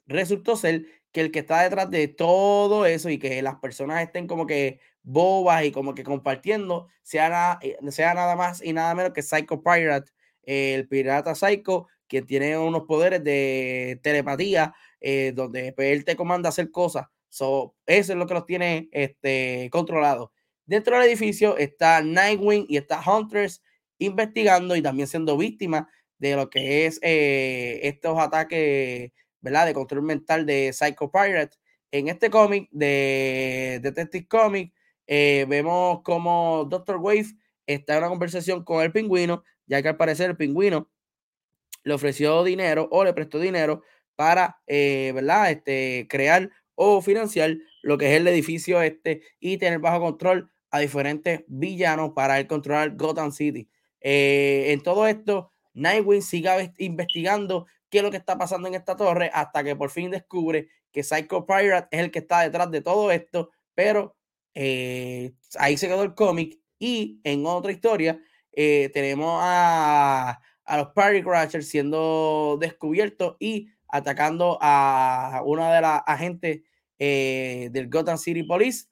resultó 0.07 0.57
ser 0.57 0.87
que 1.13 1.21
el 1.21 1.31
que 1.31 1.41
está 1.41 1.63
detrás 1.63 1.91
de 1.91 2.09
todo 2.09 2.87
eso 2.87 3.11
y 3.11 3.19
que 3.19 3.43
las 3.43 3.57
personas 3.57 4.03
estén 4.03 4.27
como 4.27 4.47
que 4.47 4.81
bobas 5.03 5.65
y 5.65 5.73
como 5.73 5.95
que 5.95 6.05
compartiendo, 6.05 6.89
sea, 7.03 7.59
eh, 7.63 7.77
sea 7.91 8.15
nada 8.15 8.37
más 8.37 8.63
y 8.63 8.73
nada 8.73 8.95
menos 8.95 9.13
que 9.13 9.23
Psycho 9.23 9.63
Pirate, 9.63 10.11
el 10.43 10.89
pirata 10.89 11.35
Psycho, 11.35 11.89
que 12.09 12.23
tiene 12.23 12.57
unos 12.59 12.83
poderes 12.83 13.23
de 13.25 14.01
telepatía, 14.03 14.75
eh, 15.01 15.33
donde 15.35 15.73
pues, 15.73 15.93
él 15.93 16.05
te 16.05 16.17
comanda 16.17 16.49
hacer 16.49 16.71
cosas. 16.71 17.07
eso 17.31 17.75
es 17.87 18.09
lo 18.11 18.27
que 18.27 18.35
los 18.35 18.47
tiene 18.47 18.89
este, 18.93 19.69
controlados. 19.71 20.31
Dentro 20.67 20.97
del 20.97 21.09
edificio 21.09 21.57
está 21.57 22.03
Nightwing 22.03 22.67
y 22.69 22.77
está 22.77 23.03
Hunters 23.05 23.63
investigando 24.05 24.77
y 24.77 24.83
también 24.83 25.09
siendo 25.09 25.37
víctima 25.37 25.89
de 26.19 26.37
lo 26.37 26.51
que 26.51 26.87
es 26.87 26.99
eh, 27.03 27.81
estos 27.83 28.19
ataques, 28.19 29.13
¿verdad? 29.41 29.67
De 29.67 29.75
control 29.75 30.03
mental 30.03 30.47
de 30.47 30.73
Psycho 30.73 31.11
Pirate. 31.11 31.57
En 31.91 32.09
este 32.09 32.31
cómic 32.31 32.69
de 32.71 33.81
Detective 33.83 34.27
Comic, 34.29 34.73
eh, 35.07 35.47
vemos 35.49 36.03
como 36.03 36.67
Doctor 36.69 36.97
Wave 36.97 37.27
está 37.67 37.95
en 37.95 37.99
una 37.99 38.09
conversación 38.09 38.65
con 38.65 38.83
el 38.83 38.93
pingüino, 38.93 39.45
ya 39.67 39.83
que 39.83 39.89
al 39.89 39.97
parecer 39.97 40.31
el 40.31 40.37
pingüino 40.37 40.91
le 41.85 41.95
ofreció 41.95 42.45
dinero 42.45 42.89
o 42.91 43.05
le 43.05 43.13
prestó 43.13 43.39
dinero 43.39 43.83
para, 44.15 44.61
eh, 44.67 45.13
¿verdad? 45.15 45.51
Este, 45.51 46.07
crear 46.09 46.51
o 46.75 47.01
financiar 47.03 47.57
lo 47.83 47.99
que 47.99 48.13
es 48.13 48.21
el 48.21 48.29
edificio 48.29 48.81
este 48.83 49.23
y 49.41 49.59
tener 49.59 49.81
bajo 49.81 50.01
control 50.01 50.51
a 50.71 50.79
diferentes 50.79 51.45
villanos 51.49 52.13
para 52.15 52.39
el 52.39 52.47
controlar 52.47 52.97
Gotham 52.97 53.33
City. 53.33 53.69
En 54.03 54.83
todo 54.83 55.07
esto, 55.07 55.53
Nightwing 55.75 56.23
sigue 56.23 56.73
investigando 56.79 57.67
qué 57.93 57.99
es 57.99 58.05
lo 58.05 58.11
que 58.11 58.17
está 58.17 58.39
pasando 58.39 58.69
en 58.69 58.75
esta 58.75 58.97
torre 58.97 59.31
hasta 59.33 59.63
que 59.63 59.77
por 59.77 59.91
fin 59.91 60.11
descubre 60.11 60.69
que 60.93 61.03
Psycho 61.03 61.47
Pirate 61.47 61.89
es 61.91 62.03
el 62.03 62.11
que 62.11 62.21
está 62.21 62.41
detrás 62.41 62.71
de 62.71 62.81
todo 62.81 63.11
esto, 63.11 63.51
pero 63.75 64.17
eh, 64.55 65.33
ahí 65.59 65.77
se 65.77 65.89
quedó 65.89 66.03
el 66.03 66.15
cómic 66.15 66.59
y 66.79 67.21
en 67.25 67.47
otra 67.47 67.73
historia 67.73 68.19
eh, 68.53 68.91
tenemos 68.93 69.39
a, 69.43 70.41
los 70.77 70.89
Party 70.95 71.23
Crashers 71.23 71.69
siendo 71.69 72.57
descubiertos 72.61 73.37
y 73.39 73.69
atacando 73.89 74.59
a 74.61 75.43
una 75.45 75.75
de 75.75 75.81
las 75.83 76.03
agentes 76.07 76.63
eh, 76.99 77.69
del 77.73 77.91
Gotham 77.91 78.17
City 78.17 78.43
Police. 78.43 78.87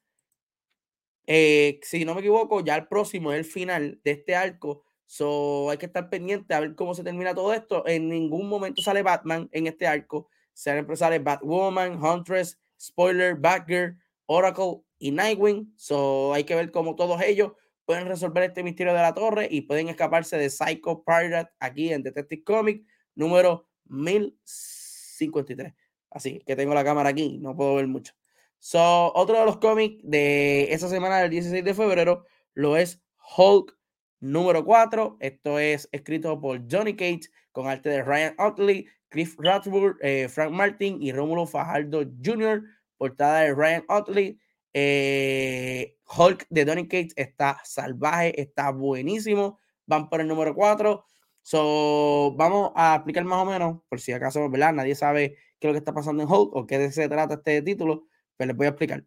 si 1.27 2.05
no 2.05 2.15
me 2.15 2.21
equivoco, 2.21 2.63
ya 2.63 2.77
el 2.77 2.87
próximo 2.87 3.33
es 3.33 3.39
el 3.39 3.45
final 3.47 4.01
de 4.05 4.11
este 4.11 4.35
arco 4.35 4.85
So, 5.11 5.71
hay 5.71 5.77
que 5.77 5.87
estar 5.87 6.09
pendiente 6.09 6.55
a 6.55 6.61
ver 6.61 6.77
cómo 6.77 6.95
se 6.95 7.03
termina 7.03 7.35
todo 7.35 7.53
esto. 7.53 7.85
En 7.85 8.09
ningún 8.09 8.49
momento 8.49 8.81
sale 8.81 9.03
Batman 9.03 9.49
en 9.51 9.67
este 9.67 9.89
arco. 9.89 10.29
Siempre 10.53 10.95
sale 10.95 11.19
Batwoman, 11.19 12.01
Huntress, 12.01 12.61
Spoiler, 12.81 13.35
Batgirl, 13.35 13.99
Oracle 14.27 14.83
y 15.01 15.11
Nightwing. 15.11 15.75
So, 15.75 16.33
hay 16.33 16.45
que 16.45 16.55
ver 16.55 16.71
cómo 16.71 16.95
todos 16.95 17.21
ellos 17.23 17.55
pueden 17.85 18.07
resolver 18.07 18.45
este 18.45 18.63
misterio 18.63 18.95
de 18.95 19.01
la 19.01 19.13
torre 19.13 19.49
y 19.51 19.63
pueden 19.63 19.89
escaparse 19.89 20.39
de 20.39 20.49
Psycho 20.49 21.03
Pirate 21.03 21.51
aquí 21.59 21.93
en 21.93 22.05
Detective 22.05 22.45
Comic 22.45 22.85
número 23.17 23.67
1053. 23.87 25.75
Así 26.09 26.39
que 26.47 26.55
tengo 26.55 26.73
la 26.73 26.85
cámara 26.85 27.09
aquí, 27.09 27.37
no 27.39 27.57
puedo 27.57 27.75
ver 27.75 27.89
mucho. 27.89 28.13
So, 28.61 29.13
otro 29.17 29.41
de 29.41 29.45
los 29.45 29.57
cómics 29.57 30.01
de 30.05 30.73
esa 30.73 30.89
semana 30.89 31.19
del 31.19 31.31
16 31.31 31.65
de 31.65 31.75
febrero 31.75 32.27
lo 32.55 32.77
es 32.77 33.03
Hulk 33.37 33.80
número 34.21 34.65
4. 34.65 35.17
Esto 35.21 35.59
es 35.59 35.89
escrito 35.93 36.41
por 36.41 36.61
Johnny 36.71 36.95
Cage 36.95 37.31
con 37.53 37.67
arte 37.67 37.89
de 37.89 38.03
Ryan 38.03 38.35
Otley, 38.39 38.87
Cliff 39.09 39.37
Rathburn, 39.39 39.97
eh, 40.01 40.29
Frank 40.29 40.53
Martin 40.53 41.03
y 41.03 41.13
Rómulo 41.13 41.47
Fajardo 41.47 42.05
Jr. 42.25 42.63
Portada 42.97 43.41
de 43.41 43.55
Ryan 43.55 43.85
Otley. 43.89 44.39
Eh, 44.73 45.97
Hulk 46.17 46.47
de 46.49 46.65
Johnny 46.65 46.87
Cage 46.87 47.11
está 47.17 47.61
salvaje, 47.65 48.41
está 48.41 48.71
buenísimo. 48.71 49.59
Van 49.87 50.09
por 50.09 50.21
el 50.21 50.29
número 50.29 50.55
4. 50.55 51.05
So, 51.43 52.35
vamos 52.37 52.73
a 52.77 52.97
explicar 52.97 53.25
más 53.25 53.43
o 53.43 53.45
menos, 53.45 53.81
por 53.89 54.01
si 54.01 54.13
acaso, 54.13 54.49
¿verdad? 54.51 54.75
Nadie 54.75 54.95
sabe 54.95 55.37
qué 55.59 55.67
es 55.67 55.71
lo 55.71 55.73
que 55.73 55.79
está 55.79 55.93
pasando 55.93 56.23
en 56.23 56.29
Hulk 56.29 56.55
o 56.55 56.67
qué 56.67 56.93
se 56.93 57.09
trata 57.09 57.35
este 57.35 57.63
título, 57.63 58.07
pero 58.37 58.49
les 58.49 58.57
voy 58.57 58.67
a 58.67 58.71
explicar. 58.71 59.05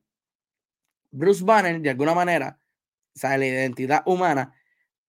Bruce 1.12 1.44
Banner, 1.44 1.80
de 1.80 1.92
alguna 1.92 2.16
manera, 2.16 2.60
o 3.16 3.20
sea, 3.20 3.38
la 3.38 3.46
identidad 3.46 4.02
humana, 4.06 4.54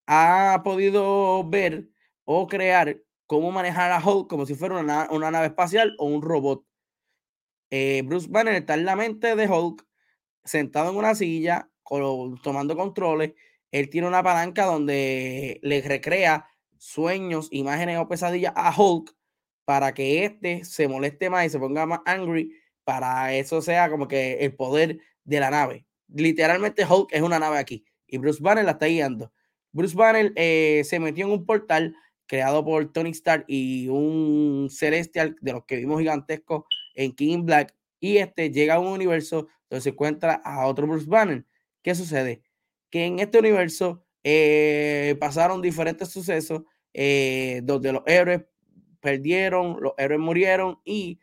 ha 0.06 0.61
podido 0.64 1.49
ver 1.49 1.88
o 2.25 2.46
crear 2.46 3.00
cómo 3.26 3.50
manejar 3.52 3.92
a 3.92 4.04
Hulk 4.04 4.28
como 4.28 4.46
si 4.46 4.54
fuera 4.54 4.78
una, 4.78 5.08
una 5.11 5.30
nave 5.30 5.46
espacial 5.46 5.94
o 5.99 6.06
un 6.06 6.23
robot. 6.23 6.64
Eh, 7.70 8.02
Bruce 8.04 8.28
Banner 8.30 8.54
está 8.54 8.75
en 8.75 8.84
la 8.84 8.96
mente 8.96 9.34
de 9.34 9.49
Hulk, 9.49 9.84
sentado 10.44 10.90
en 10.90 10.96
una 10.96 11.14
silla, 11.14 11.70
tomando 12.42 12.76
controles. 12.76 13.32
Él 13.73 13.90
tiene 13.90 14.06
una 14.06 14.23
palanca 14.23 14.66
donde 14.66 15.58
le 15.62 15.82
recrea 15.82 16.46
sueños, 16.78 17.49
imágenes 17.50 17.99
o 17.99 18.08
pesadillas 18.08 18.52
a 18.56 18.73
Hulk 18.76 19.14
para 19.64 19.94
que 19.94 20.25
éste 20.25 20.64
se 20.64 20.88
moleste 20.88 21.30
más 21.30 21.46
y 21.46 21.50
se 21.50 21.58
ponga 21.58 21.87
más 21.87 22.00
angry, 22.04 22.52
para 22.84 23.34
eso 23.34 23.62
sea 23.62 23.90
como 23.90 24.06
que 24.06 24.34
el 24.44 24.54
poder 24.54 24.99
de 25.25 25.40
la 25.40 25.50
nave. 25.50 25.87
Literalmente 26.08 26.84
Hulk 26.84 27.12
es 27.12 27.23
una 27.23 27.38
nave 27.38 27.58
aquí 27.58 27.84
y 28.06 28.18
Bruce 28.18 28.42
Banner 28.42 28.64
la 28.64 28.73
está 28.73 28.87
guiando. 28.87 29.32
Bruce 29.75 29.97
Banner 29.97 30.33
eh, 30.37 30.83
se 30.85 31.00
metió 31.00 31.26
en 31.26 31.33
un 31.33 31.45
portal 31.45 31.97
creado 32.26 32.64
por 32.64 32.93
Tony 32.93 33.11
Stark 33.11 33.45
y 33.49 33.88
un 33.88 34.69
celestial 34.71 35.37
de 35.40 35.52
los 35.52 35.64
que 35.64 35.76
vimos 35.76 35.99
gigantescos 35.99 36.64
en 36.95 37.12
King 37.12 37.45
Black. 37.45 37.75
Y 37.99 38.19
este 38.19 38.50
llega 38.50 38.75
a 38.75 38.78
un 38.78 38.87
universo 38.87 39.49
donde 39.69 39.83
se 39.83 39.90
encuentra 39.90 40.35
a 40.45 40.66
otro 40.66 40.87
Bruce 40.87 41.09
Banner. 41.09 41.45
¿Qué 41.83 41.95
sucede? 41.97 42.43
Que 42.88 43.04
en 43.04 43.19
este 43.19 43.40
universo 43.40 44.04
eh, 44.23 45.16
pasaron 45.19 45.61
diferentes 45.61 46.09
sucesos 46.09 46.62
eh, 46.93 47.61
donde 47.64 47.93
los 47.93 48.02
héroes 48.07 48.43
perdieron, 49.00 49.78
los 49.81 49.95
héroes 49.99 50.21
murieron 50.21 50.78
y 50.85 51.19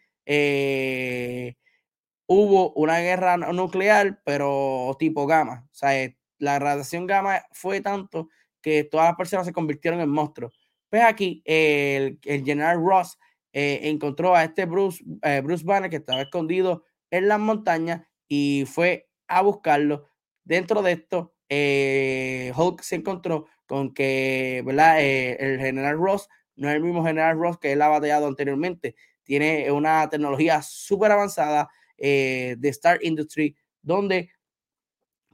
hubo 2.28 2.74
una 2.74 3.00
guerra 3.00 3.38
nuclear, 3.38 4.22
pero 4.26 4.94
tipo 5.00 5.26
gamma. 5.26 5.68
O 5.72 5.74
sea, 5.74 6.14
la 6.38 6.60
radiación 6.60 7.08
gamma 7.08 7.46
fue 7.54 7.80
tanto 7.80 8.28
que 8.62 8.84
todas 8.84 9.08
las 9.08 9.16
personas 9.16 9.46
se 9.46 9.54
convirtieron 9.54 10.00
en 10.02 10.10
monstruos. 10.10 10.58
Pues 10.90 11.04
aquí 11.04 11.42
el, 11.46 12.20
General 12.22 12.78
Ross 12.78 13.18
eh, 13.54 13.80
encontró 13.84 14.36
a 14.36 14.44
este 14.44 14.66
Bruce, 14.66 15.04
eh, 15.24 15.42
Bruce 15.42 15.64
Banner 15.64 15.90
que 15.90 15.98
estaba 15.98 16.22
escondido 16.22 16.84
en 17.10 17.28
las 17.28 17.40
montañas 17.40 18.02
y 18.28 18.66
fue 18.68 19.10
a 19.28 19.42
buscarlo. 19.42 20.08
Dentro 20.44 20.82
de 20.82 20.92
esto, 20.94 21.34
eh, 21.48 22.52
Hulk 22.56 22.82
se 22.82 22.96
encontró 22.96 23.48
con 23.66 23.94
que 23.94 24.64
¿verdad? 24.66 25.02
el 25.02 25.60
General 25.60 25.98
Ross 25.98 26.28
no 26.56 26.70
es 26.70 26.76
el 26.76 26.84
mismo 26.84 27.06
General 27.06 27.38
Ross 27.38 27.58
que 27.58 27.72
él 27.72 27.82
ha 27.82 27.88
batallado 27.88 28.28
anteriormente. 28.28 28.96
Tiene 29.24 29.72
una 29.72 30.10
tecnología 30.10 30.62
súper 30.62 31.12
avanzada 31.12 31.70
de 31.98 32.60
Star 32.64 33.00
Industry 33.02 33.56
donde 33.82 34.30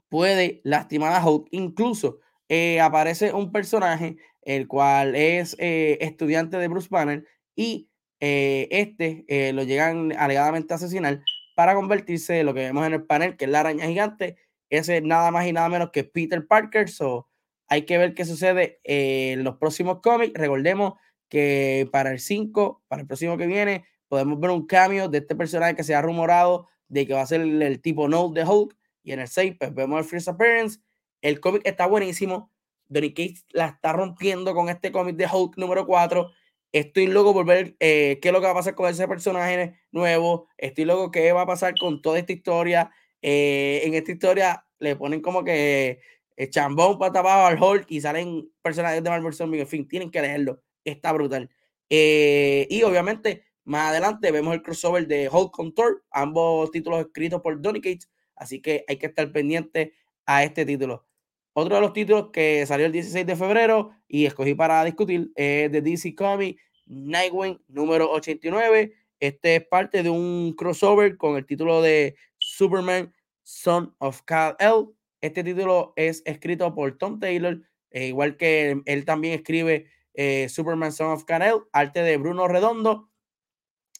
puede 0.09 0.61
lastimar 0.63 1.13
a 1.13 1.25
Hulk. 1.25 1.47
Incluso 1.51 2.19
eh, 2.49 2.79
aparece 2.79 3.33
un 3.33 3.51
personaje, 3.51 4.17
el 4.41 4.67
cual 4.67 5.15
es 5.15 5.55
eh, 5.59 5.97
estudiante 6.01 6.57
de 6.57 6.67
Bruce 6.67 6.87
Banner, 6.89 7.25
y 7.55 7.89
eh, 8.19 8.67
este 8.71 9.25
lo 9.53 9.63
llegan 9.63 10.13
alegadamente 10.17 10.73
a 10.73 10.77
asesinar 10.77 11.21
para 11.55 11.75
convertirse 11.75 12.39
en 12.39 12.45
lo 12.45 12.53
que 12.53 12.61
vemos 12.61 12.85
en 12.85 12.93
el 12.93 13.05
panel, 13.05 13.35
que 13.37 13.45
es 13.45 13.51
la 13.51 13.61
araña 13.61 13.87
gigante. 13.87 14.37
Ese 14.69 14.97
es 14.97 15.03
nada 15.03 15.31
más 15.31 15.47
y 15.47 15.53
nada 15.53 15.69
menos 15.69 15.91
que 15.91 16.03
Peter 16.03 16.45
Parker. 16.45 16.89
So, 16.89 17.27
hay 17.67 17.83
que 17.83 17.97
ver 17.97 18.13
qué 18.13 18.25
sucede 18.25 18.79
en 18.83 19.43
los 19.43 19.57
próximos 19.57 19.99
cómics. 20.01 20.39
Recordemos 20.39 20.93
que 21.29 21.89
para 21.91 22.11
el 22.11 22.19
5, 22.19 22.83
para 22.87 23.01
el 23.01 23.07
próximo 23.07 23.37
que 23.37 23.47
viene, 23.47 23.85
podemos 24.07 24.39
ver 24.39 24.51
un 24.51 24.65
cambio 24.65 25.09
de 25.09 25.19
este 25.19 25.35
personaje 25.35 25.75
que 25.75 25.83
se 25.83 25.95
ha 25.95 26.01
rumorado 26.01 26.67
de 26.87 27.05
que 27.05 27.13
va 27.13 27.21
a 27.21 27.27
ser 27.27 27.41
el, 27.41 27.81
tipo 27.81 28.07
Note 28.07 28.39
de 28.39 28.45
Hulk 28.45 28.75
y 29.03 29.11
en 29.11 29.19
el 29.19 29.27
6 29.27 29.55
pues 29.59 29.73
vemos 29.73 29.99
el 29.99 30.05
First 30.05 30.29
Appearance. 30.29 30.79
El 31.21 31.39
cómic 31.39 31.61
está 31.65 31.85
buenísimo. 31.87 32.51
Donny 32.89 33.13
Cates 33.13 33.45
la 33.51 33.67
está 33.67 33.93
rompiendo 33.93 34.53
con 34.53 34.69
este 34.69 34.91
cómic 34.91 35.15
de 35.15 35.27
Hulk 35.31 35.57
número 35.57 35.85
4. 35.85 36.31
Estoy 36.71 37.07
loco 37.07 37.33
por 37.33 37.45
ver 37.45 37.75
eh, 37.79 38.19
qué 38.21 38.29
es 38.29 38.33
lo 38.33 38.39
que 38.39 38.45
va 38.45 38.51
a 38.51 38.55
pasar 38.55 38.75
con 38.75 38.89
ese 38.89 39.07
personaje 39.07 39.79
nuevo. 39.91 40.47
Estoy 40.57 40.85
loco 40.85 41.11
qué 41.11 41.31
va 41.31 41.41
a 41.41 41.47
pasar 41.47 41.73
con 41.79 42.01
toda 42.01 42.19
esta 42.19 42.33
historia. 42.33 42.91
Eh, 43.21 43.81
en 43.83 43.93
esta 43.93 44.11
historia 44.11 44.65
le 44.79 44.95
ponen 44.95 45.21
como 45.21 45.43
que 45.43 46.01
el 46.35 46.49
chambón 46.49 46.99
para 46.99 47.13
tapar 47.13 47.51
al 47.51 47.61
Hulk 47.61 47.85
y 47.89 48.01
salen 48.01 48.49
personajes 48.61 49.03
de 49.03 49.09
Marvel 49.09 49.33
Zombie. 49.33 49.61
En 49.61 49.67
fin, 49.67 49.87
tienen 49.87 50.11
que 50.11 50.21
leerlo. 50.21 50.61
Está 50.83 51.11
brutal. 51.11 51.49
Eh, 51.89 52.67
y 52.69 52.83
obviamente, 52.83 53.45
más 53.63 53.89
adelante 53.89 54.31
vemos 54.31 54.53
el 54.53 54.61
crossover 54.61 55.07
de 55.07 55.29
Hulk 55.29 55.51
con 55.51 55.73
Thor, 55.73 56.03
ambos 56.11 56.69
títulos 56.71 56.99
escritos 56.99 57.41
por 57.41 57.59
Donny 57.61 57.81
Cates. 57.81 58.09
Así 58.35 58.61
que 58.61 58.85
hay 58.87 58.97
que 58.97 59.07
estar 59.07 59.31
pendiente 59.31 59.93
a 60.27 60.43
este 60.43 60.65
título. 60.65 61.07
Otro 61.53 61.73
de 61.73 61.81
los 61.81 61.93
títulos 61.93 62.29
que 62.31 62.63
salió 62.67 62.85
el 62.85 62.91
16 62.91 63.25
de 63.25 63.35
febrero 63.35 63.91
y 64.07 64.25
escogí 64.25 64.53
para 64.53 64.83
discutir 64.83 65.31
es 65.35 65.71
de 65.71 65.81
DC 65.81 66.13
Comics 66.13 66.61
Nightwing 66.85 67.59
número 67.67 68.11
89. 68.11 68.93
Este 69.19 69.55
es 69.55 69.67
parte 69.67 70.03
de 70.03 70.11
un 70.11 70.53
crossover 70.55 71.17
con 71.17 71.35
el 71.35 71.45
título 71.45 71.81
de 71.81 72.15
Superman 72.37 73.11
Son 73.41 73.95
of 73.97 74.21
Kal-El. 74.21 74.89
Este 75.21 75.43
título 75.43 75.93
es 75.95 76.21
escrito 76.25 76.75
por 76.75 76.95
Tom 76.97 77.19
Taylor, 77.19 77.59
eh, 77.89 78.07
igual 78.07 78.37
que 78.37 78.79
él, 78.85 79.05
también 79.05 79.33
escribe 79.33 79.87
eh, 80.13 80.47
Superman 80.49 80.91
Son 80.91 81.11
of 81.11 81.23
Kal-El, 81.23 81.63
arte 81.71 82.03
de 82.03 82.17
Bruno 82.17 82.47
Redondo, 82.47 83.09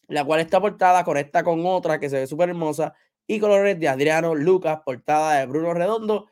la 0.08 0.24
cual 0.24 0.42
está 0.42 0.62
portada 0.62 1.04
conecta 1.04 1.44
con 1.44 1.66
otra 1.66 2.00
que 2.00 2.10
se 2.10 2.20
ve 2.20 2.28
súper 2.28 2.50
hermosa 2.50 2.94
y 3.28 3.40
colores 3.40 3.80
de 3.80 3.88
Adriano 3.88 4.34
Lucas, 4.34 4.80
portada 4.86 5.40
de 5.40 5.46
Bruno 5.46 5.74
Redondo 5.74 6.28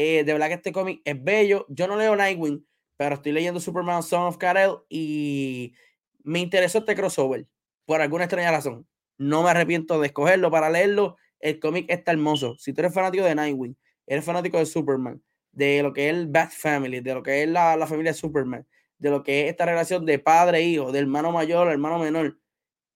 eh, 0.00 0.22
de 0.22 0.32
verdad 0.32 0.46
que 0.46 0.54
este 0.54 0.70
cómic 0.70 1.02
es 1.04 1.20
bello. 1.24 1.66
Yo 1.68 1.88
no 1.88 1.96
leo 1.96 2.14
Nightwing, 2.14 2.64
pero 2.96 3.16
estoy 3.16 3.32
leyendo 3.32 3.58
Superman 3.58 4.04
Son 4.04 4.28
of 4.28 4.36
Kal-El 4.38 4.76
y 4.88 5.74
me 6.22 6.38
interesó 6.38 6.78
este 6.78 6.94
crossover 6.94 7.48
por 7.84 8.00
alguna 8.00 8.22
extraña 8.22 8.52
razón. 8.52 8.86
No 9.16 9.42
me 9.42 9.50
arrepiento 9.50 9.98
de 10.00 10.06
escogerlo 10.06 10.52
para 10.52 10.70
leerlo. 10.70 11.16
El 11.40 11.58
cómic 11.58 11.86
está 11.88 12.12
hermoso. 12.12 12.54
Si 12.58 12.72
tú 12.72 12.80
eres 12.80 12.94
fanático 12.94 13.24
de 13.24 13.34
Nightwing, 13.34 13.76
eres 14.06 14.24
fanático 14.24 14.58
de 14.58 14.66
Superman, 14.66 15.20
de 15.50 15.82
lo 15.82 15.92
que 15.92 16.08
es 16.08 16.14
el 16.14 16.28
Bat 16.28 16.52
Family, 16.52 17.00
de 17.00 17.14
lo 17.14 17.24
que 17.24 17.42
es 17.42 17.48
la, 17.48 17.76
la 17.76 17.88
familia 17.88 18.12
de 18.12 18.18
Superman, 18.18 18.64
de 18.98 19.10
lo 19.10 19.24
que 19.24 19.46
es 19.46 19.50
esta 19.50 19.66
relación 19.66 20.06
de 20.06 20.20
padre 20.20 20.60
e 20.60 20.78
de 20.92 20.98
hermano 21.00 21.32
mayor, 21.32 21.72
hermano 21.72 21.98
menor, 21.98 22.38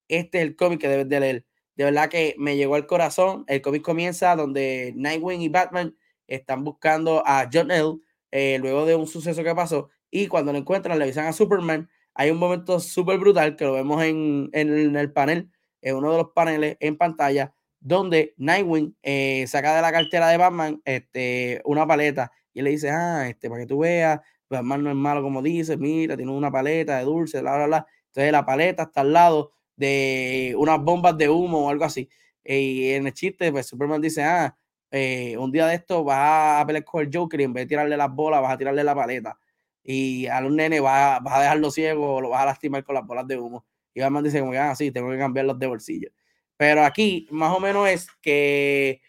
este 0.07 0.37
es 0.37 0.45
el 0.45 0.55
cómic 0.55 0.79
que 0.79 0.87
debes 0.87 1.09
de 1.09 1.19
leer. 1.19 1.45
De 1.75 1.85
verdad 1.85 2.09
que 2.09 2.35
me 2.37 2.55
llegó 2.55 2.75
al 2.75 2.85
corazón. 2.85 3.45
El 3.47 3.61
cómic 3.61 3.81
comienza 3.81 4.35
donde 4.35 4.93
Nightwing 4.95 5.41
y 5.41 5.49
Batman 5.49 5.95
están 6.27 6.63
buscando 6.63 7.23
a 7.25 7.49
John 7.51 7.71
L. 7.71 7.97
Eh, 8.31 8.57
luego 8.59 8.85
de 8.85 8.95
un 8.95 9.07
suceso 9.07 9.43
que 9.43 9.53
pasó 9.53 9.89
y 10.13 10.27
cuando 10.27 10.51
lo 10.51 10.59
encuentran 10.59 10.97
le 10.99 11.05
avisan 11.05 11.25
a 11.25 11.33
Superman. 11.33 11.89
Hay 12.13 12.29
un 12.29 12.37
momento 12.37 12.79
súper 12.79 13.17
brutal 13.17 13.55
que 13.55 13.65
lo 13.65 13.73
vemos 13.73 14.03
en, 14.03 14.49
en, 14.53 14.95
el 14.95 15.11
panel, 15.11 15.49
en 15.81 15.95
uno 15.95 16.11
de 16.11 16.17
los 16.19 16.27
paneles 16.35 16.77
en 16.79 16.95
pantalla, 16.95 17.55
donde 17.79 18.35
Nightwing 18.37 18.95
eh, 19.01 19.45
saca 19.47 19.75
de 19.75 19.81
la 19.81 19.91
cartera 19.91 20.29
de 20.29 20.37
Batman 20.37 20.81
este, 20.85 21.61
una 21.65 21.87
paleta 21.87 22.31
y 22.53 22.61
le 22.61 22.69
dice, 22.69 22.91
ah, 22.91 23.27
este, 23.27 23.49
para 23.49 23.61
que 23.61 23.67
tú 23.67 23.79
veas, 23.79 24.19
Batman 24.47 24.83
no 24.83 24.91
es 24.91 24.95
malo 24.95 25.23
como 25.23 25.41
dice, 25.41 25.77
mira, 25.77 26.15
tiene 26.15 26.31
una 26.31 26.51
paleta 26.51 26.99
de 26.99 27.05
dulce, 27.05 27.41
bla, 27.41 27.55
bla, 27.55 27.65
bla. 27.65 27.87
Entonces 28.07 28.31
la 28.31 28.45
paleta 28.45 28.83
está 28.83 29.01
al 29.01 29.13
lado 29.13 29.53
de 29.83 30.55
unas 30.57 30.81
bombas 30.81 31.17
de 31.17 31.29
humo 31.29 31.65
o 31.65 31.69
algo 31.69 31.85
así. 31.85 32.09
Y 32.43 32.91
en 32.91 33.07
el 33.07 33.13
chiste, 33.13 33.51
pues 33.51 33.67
Superman 33.67 34.01
dice, 34.01 34.23
ah, 34.23 34.55
eh, 34.91 35.35
un 35.37 35.51
día 35.51 35.67
de 35.67 35.75
esto 35.75 36.03
vas 36.03 36.61
a 36.61 36.65
pelear 36.65 36.83
con 36.83 37.01
el 37.01 37.09
Joker 37.13 37.41
y 37.41 37.43
en 37.43 37.53
vez 37.53 37.63
de 37.63 37.69
tirarle 37.69 37.97
las 37.97 38.13
bolas, 38.13 38.41
vas 38.41 38.53
a 38.53 38.57
tirarle 38.57 38.83
la 38.83 38.95
paleta. 38.95 39.37
Y 39.83 40.27
a 40.27 40.39
un 40.39 40.55
nene 40.55 40.79
vas, 40.79 41.21
a 41.25 41.41
dejarlo 41.41 41.71
ciego 41.71 42.15
o 42.15 42.21
lo 42.21 42.29
vas 42.29 42.43
a 42.43 42.45
lastimar 42.45 42.83
con 42.83 42.95
las 42.95 43.05
bolas 43.05 43.27
de 43.27 43.37
humo. 43.37 43.65
Y 43.93 44.01
Batman 44.01 44.23
dice 44.23 44.39
como 44.39 44.53
ah, 44.53 44.75
sí, 44.75 44.91
tengo 44.91 45.11
que 45.11 45.17
cambiarlos 45.17 45.59
de 45.59 45.67
bolsillo. 45.67 46.09
Pero 46.57 46.83
aquí, 46.83 47.27
más 47.31 47.55
o 47.55 47.59
menos 47.59 47.89
es 47.89 48.07
que, 48.21 49.01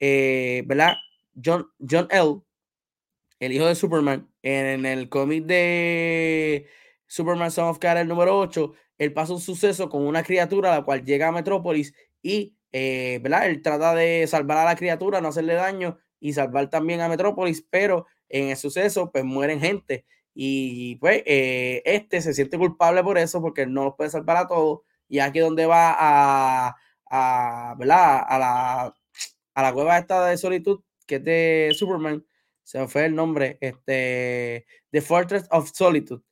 eh, 0.00 0.62
¿verdad? 0.66 0.94
John, 1.44 1.68
John 1.78 2.08
L., 2.10 2.40
el 3.40 3.52
hijo 3.52 3.66
de 3.66 3.74
Superman, 3.74 4.28
en, 4.42 4.86
el 4.86 5.08
cómic 5.08 5.44
de 5.44 6.66
Superman 7.14 7.50
Son 7.50 7.68
of 7.68 7.78
el 7.82 8.08
número 8.08 8.36
8, 8.38 8.72
él 8.98 9.12
pasa 9.12 9.32
un 9.32 9.40
suceso 9.40 9.88
con 9.88 10.04
una 10.06 10.24
criatura 10.24 10.70
la 10.70 10.82
cual 10.82 11.04
llega 11.04 11.28
a 11.28 11.32
Metrópolis 11.32 11.94
y 12.22 12.56
eh, 12.72 13.20
¿verdad? 13.22 13.46
Él 13.46 13.62
trata 13.62 13.94
de 13.94 14.26
salvar 14.26 14.58
a 14.58 14.64
la 14.64 14.74
criatura, 14.74 15.20
no 15.20 15.28
hacerle 15.28 15.54
daño 15.54 15.96
y 16.18 16.32
salvar 16.32 16.70
también 16.70 17.00
a 17.02 17.08
Metrópolis, 17.08 17.64
pero 17.70 18.06
en 18.28 18.48
el 18.48 18.56
suceso, 18.56 19.12
pues 19.12 19.24
mueren 19.24 19.60
gente. 19.60 20.04
Y 20.34 20.96
pues 20.96 21.22
eh, 21.24 21.82
este 21.84 22.20
se 22.20 22.34
siente 22.34 22.58
culpable 22.58 23.04
por 23.04 23.16
eso, 23.16 23.40
porque 23.40 23.64
no 23.64 23.84
los 23.84 23.94
puede 23.94 24.10
salvar 24.10 24.38
a 24.38 24.48
todos. 24.48 24.80
Y 25.08 25.20
aquí 25.20 25.38
donde 25.38 25.66
va 25.66 25.94
a, 25.96 26.74
a, 27.10 27.76
¿verdad? 27.78 28.24
a, 28.28 28.38
la, 28.40 28.94
a 29.54 29.62
la 29.62 29.72
cueva 29.72 29.98
esta 29.98 30.26
de 30.26 30.36
solitud, 30.36 30.80
que 31.06 31.16
es 31.16 31.24
de 31.24 31.70
Superman, 31.74 32.26
se 32.64 32.80
me 32.80 32.88
fue 32.88 33.04
el 33.06 33.14
nombre, 33.14 33.58
este, 33.60 34.66
The 34.90 35.00
Fortress 35.00 35.46
of 35.52 35.70
Solitude. 35.72 36.22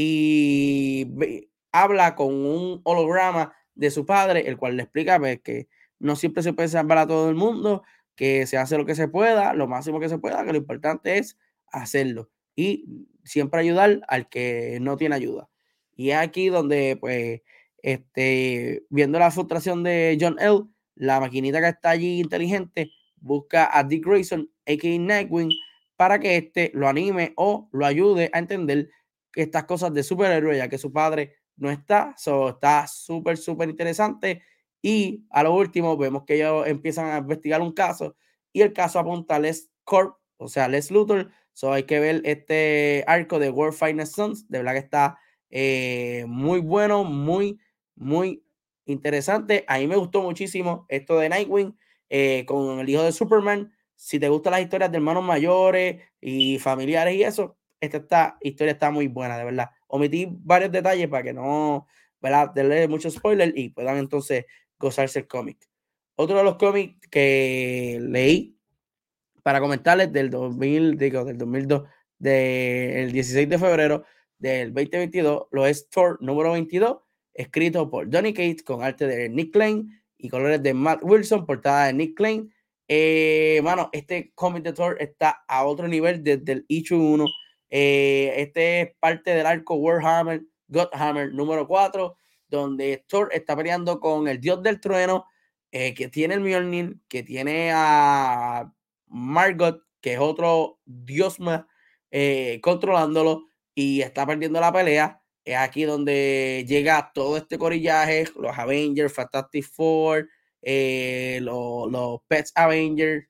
Y 0.00 1.48
habla 1.72 2.14
con 2.14 2.32
un 2.32 2.80
holograma 2.84 3.52
de 3.74 3.90
su 3.90 4.06
padre, 4.06 4.46
el 4.46 4.56
cual 4.56 4.76
le 4.76 4.84
explica 4.84 5.18
pues, 5.18 5.40
que 5.40 5.66
no 5.98 6.14
siempre 6.14 6.44
se 6.44 6.52
puede 6.52 6.68
salvar 6.68 6.98
a 6.98 7.08
todo 7.08 7.28
el 7.28 7.34
mundo, 7.34 7.82
que 8.14 8.46
se 8.46 8.58
hace 8.58 8.78
lo 8.78 8.86
que 8.86 8.94
se 8.94 9.08
pueda, 9.08 9.54
lo 9.54 9.66
máximo 9.66 9.98
que 9.98 10.08
se 10.08 10.18
pueda, 10.18 10.44
que 10.44 10.52
lo 10.52 10.58
importante 10.58 11.18
es 11.18 11.36
hacerlo 11.72 12.30
y 12.54 13.08
siempre 13.24 13.58
ayudar 13.58 14.02
al 14.06 14.28
que 14.28 14.78
no 14.80 14.96
tiene 14.96 15.16
ayuda. 15.16 15.48
Y 15.96 16.10
es 16.10 16.18
aquí 16.18 16.46
donde, 16.46 16.96
pues, 17.00 17.42
este, 17.82 18.84
viendo 18.90 19.18
la 19.18 19.32
frustración 19.32 19.82
de 19.82 20.16
John 20.20 20.36
L., 20.38 20.60
la 20.94 21.18
maquinita 21.18 21.60
que 21.60 21.70
está 21.70 21.90
allí 21.90 22.20
inteligente 22.20 22.92
busca 23.16 23.76
a 23.76 23.82
Dick 23.82 24.06
Grayson, 24.06 24.48
a.k.a. 24.64 24.96
Nightwing, 24.96 25.50
para 25.96 26.20
que 26.20 26.36
éste 26.36 26.70
lo 26.72 26.86
anime 26.86 27.32
o 27.34 27.68
lo 27.72 27.84
ayude 27.84 28.30
a 28.32 28.38
entender 28.38 28.90
estas 29.34 29.64
cosas 29.64 29.92
de 29.94 30.02
superhéroe, 30.02 30.56
ya 30.56 30.68
que 30.68 30.78
su 30.78 30.92
padre 30.92 31.36
no 31.56 31.70
está. 31.70 32.14
So, 32.16 32.50
está 32.50 32.86
súper, 32.86 33.36
súper 33.36 33.68
interesante. 33.68 34.42
Y 34.82 35.26
a 35.30 35.42
lo 35.42 35.54
último 35.54 35.96
vemos 35.96 36.24
que 36.24 36.36
ellos 36.36 36.66
empiezan 36.66 37.06
a 37.10 37.18
investigar 37.18 37.60
un 37.60 37.72
caso 37.72 38.16
y 38.52 38.62
el 38.62 38.72
caso 38.72 38.98
apunta 38.98 39.36
a 39.36 39.38
Les 39.40 39.70
Corp, 39.84 40.16
o 40.36 40.48
sea, 40.48 40.68
Les 40.68 40.90
Luthor. 40.90 41.30
So 41.52 41.72
hay 41.72 41.84
que 41.84 41.98
ver 41.98 42.22
este 42.24 43.04
arco 43.06 43.38
de 43.38 43.50
World 43.50 43.76
Finest 43.76 44.14
Sons. 44.14 44.48
De 44.48 44.58
verdad 44.58 44.72
que 44.72 44.78
está 44.78 45.18
eh, 45.50 46.24
muy 46.28 46.60
bueno, 46.60 47.04
muy, 47.04 47.58
muy 47.96 48.44
interesante. 48.84 49.64
A 49.66 49.78
mí 49.78 49.86
me 49.86 49.96
gustó 49.96 50.22
muchísimo 50.22 50.86
esto 50.88 51.18
de 51.18 51.28
Nightwing 51.28 51.76
eh, 52.08 52.44
con 52.46 52.78
el 52.80 52.88
hijo 52.88 53.02
de 53.02 53.12
Superman. 53.12 53.72
Si 53.96 54.20
te 54.20 54.28
gustan 54.28 54.52
las 54.52 54.62
historias 54.62 54.92
de 54.92 54.98
hermanos 54.98 55.24
mayores 55.24 56.02
y 56.20 56.58
familiares 56.58 57.14
y 57.16 57.24
eso, 57.24 57.57
esta, 57.80 58.38
historia 58.40 58.72
está 58.72 58.90
muy 58.90 59.08
buena, 59.08 59.38
de 59.38 59.44
verdad. 59.44 59.70
Omití 59.86 60.28
varios 60.30 60.72
detalles 60.72 61.08
para 61.08 61.22
que 61.22 61.32
no, 61.32 61.86
¿verdad? 62.20 62.52
Darle 62.54 62.88
mucho 62.88 63.10
spoiler 63.10 63.52
y 63.56 63.70
puedan 63.70 63.98
entonces 63.98 64.46
gozarse 64.78 65.20
el 65.20 65.28
cómic. 65.28 65.58
Otro 66.16 66.36
de 66.36 66.44
los 66.44 66.56
cómics 66.56 67.08
que 67.08 67.98
leí 68.00 68.58
para 69.42 69.60
comentarles 69.60 70.12
del 70.12 70.30
2000, 70.30 70.98
digo, 70.98 71.24
del 71.24 71.38
2002, 71.38 71.88
del 72.18 73.12
16 73.12 73.48
de 73.48 73.58
febrero 73.58 74.04
del 74.38 74.74
2022, 74.74 75.46
lo 75.50 75.66
es 75.66 75.88
Thor 75.88 76.18
número 76.20 76.52
22, 76.52 76.98
escrito 77.34 77.88
por 77.88 78.10
Donny 78.10 78.32
Cates 78.32 78.62
con 78.62 78.82
arte 78.82 79.06
de 79.06 79.28
Nick 79.28 79.52
Klein 79.52 80.02
y 80.16 80.28
colores 80.28 80.62
de 80.62 80.74
Matt 80.74 81.00
Wilson, 81.02 81.46
portada 81.46 81.86
de 81.86 81.92
Nick 81.92 82.16
Klein. 82.16 82.52
Eh, 82.88 83.60
mano, 83.62 83.90
este 83.92 84.32
cómic 84.34 84.64
de 84.64 84.72
Thor 84.72 84.96
está 85.00 85.44
a 85.46 85.64
otro 85.64 85.86
nivel 85.86 86.22
desde 86.22 86.52
el 86.52 86.64
issue 86.68 86.98
1. 86.98 87.24
Eh, 87.70 88.34
este 88.36 88.80
es 88.80 88.94
parte 88.98 89.32
del 89.32 89.46
arco 89.46 89.74
Warhammer, 89.74 90.42
Godhammer 90.68 91.32
número 91.32 91.66
4 91.66 92.16
donde 92.48 93.04
Thor 93.06 93.30
está 93.32 93.56
peleando 93.56 94.00
con 94.00 94.28
el 94.28 94.40
dios 94.40 94.62
del 94.62 94.80
trueno, 94.80 95.26
eh, 95.70 95.94
que 95.94 96.08
tiene 96.08 96.34
el 96.34 96.40
Mjolnir, 96.40 96.96
que 97.08 97.22
tiene 97.22 97.70
a 97.74 98.72
Margot, 99.06 99.82
que 100.00 100.14
es 100.14 100.18
otro 100.18 100.80
dios 100.84 101.40
más, 101.40 101.64
eh, 102.10 102.60
controlándolo 102.62 103.48
y 103.74 104.00
está 104.02 104.26
perdiendo 104.26 104.60
la 104.60 104.72
pelea. 104.72 105.22
Es 105.44 105.56
aquí 105.56 105.84
donde 105.84 106.64
llega 106.68 107.10
todo 107.14 107.36
este 107.36 107.58
corillaje, 107.58 108.26
los 108.36 108.56
Avengers, 108.58 109.12
Fantastic 109.12 109.64
Four, 109.64 110.28
eh, 110.62 111.38
los, 111.42 111.90
los, 111.90 112.20
Pets 112.28 112.52
Avengers, 112.54 113.26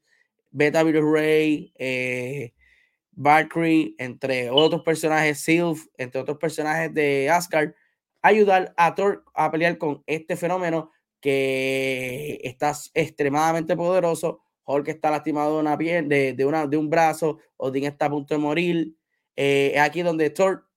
Beta 0.51 0.83
Virus 0.83 1.05
Ray, 1.13 1.73
Valkyrie, 3.21 3.95
entre 3.99 4.51
otros 4.51 4.83
personajes, 4.83 5.41
Sylph, 5.41 5.87
entre 5.97 6.21
otros 6.21 6.39
personajes 6.39 6.93
de 6.95 7.29
Asgard 7.31 7.73
ayudar 8.23 8.75
a 8.77 8.95
Thor 8.95 9.25
a 9.35 9.51
pelear 9.51 9.79
con 9.79 10.03
este 10.07 10.37
fenómeno 10.37 10.91
que 11.21 12.41
está 12.43 12.73
extremadamente 12.95 13.77
poderoso 13.77 14.41
Hulk 14.69 14.89
está 14.89 15.11
lastimado 15.11 15.55
de 15.55 15.61
una 15.61 15.79
piel, 15.79 16.09
de, 16.09 16.45
una, 16.45 16.67
de 16.67 16.77
un 16.77 16.91
brazo, 16.91 17.39
Odín 17.57 17.85
está 17.85 18.07
a 18.07 18.11
punto 18.11 18.35
de 18.35 18.39
morir. 18.39 18.95
Eh, 19.35 19.73
es 19.75 19.81
aquí 19.81 20.03
donde 20.03 20.29
Thor, 20.29 20.69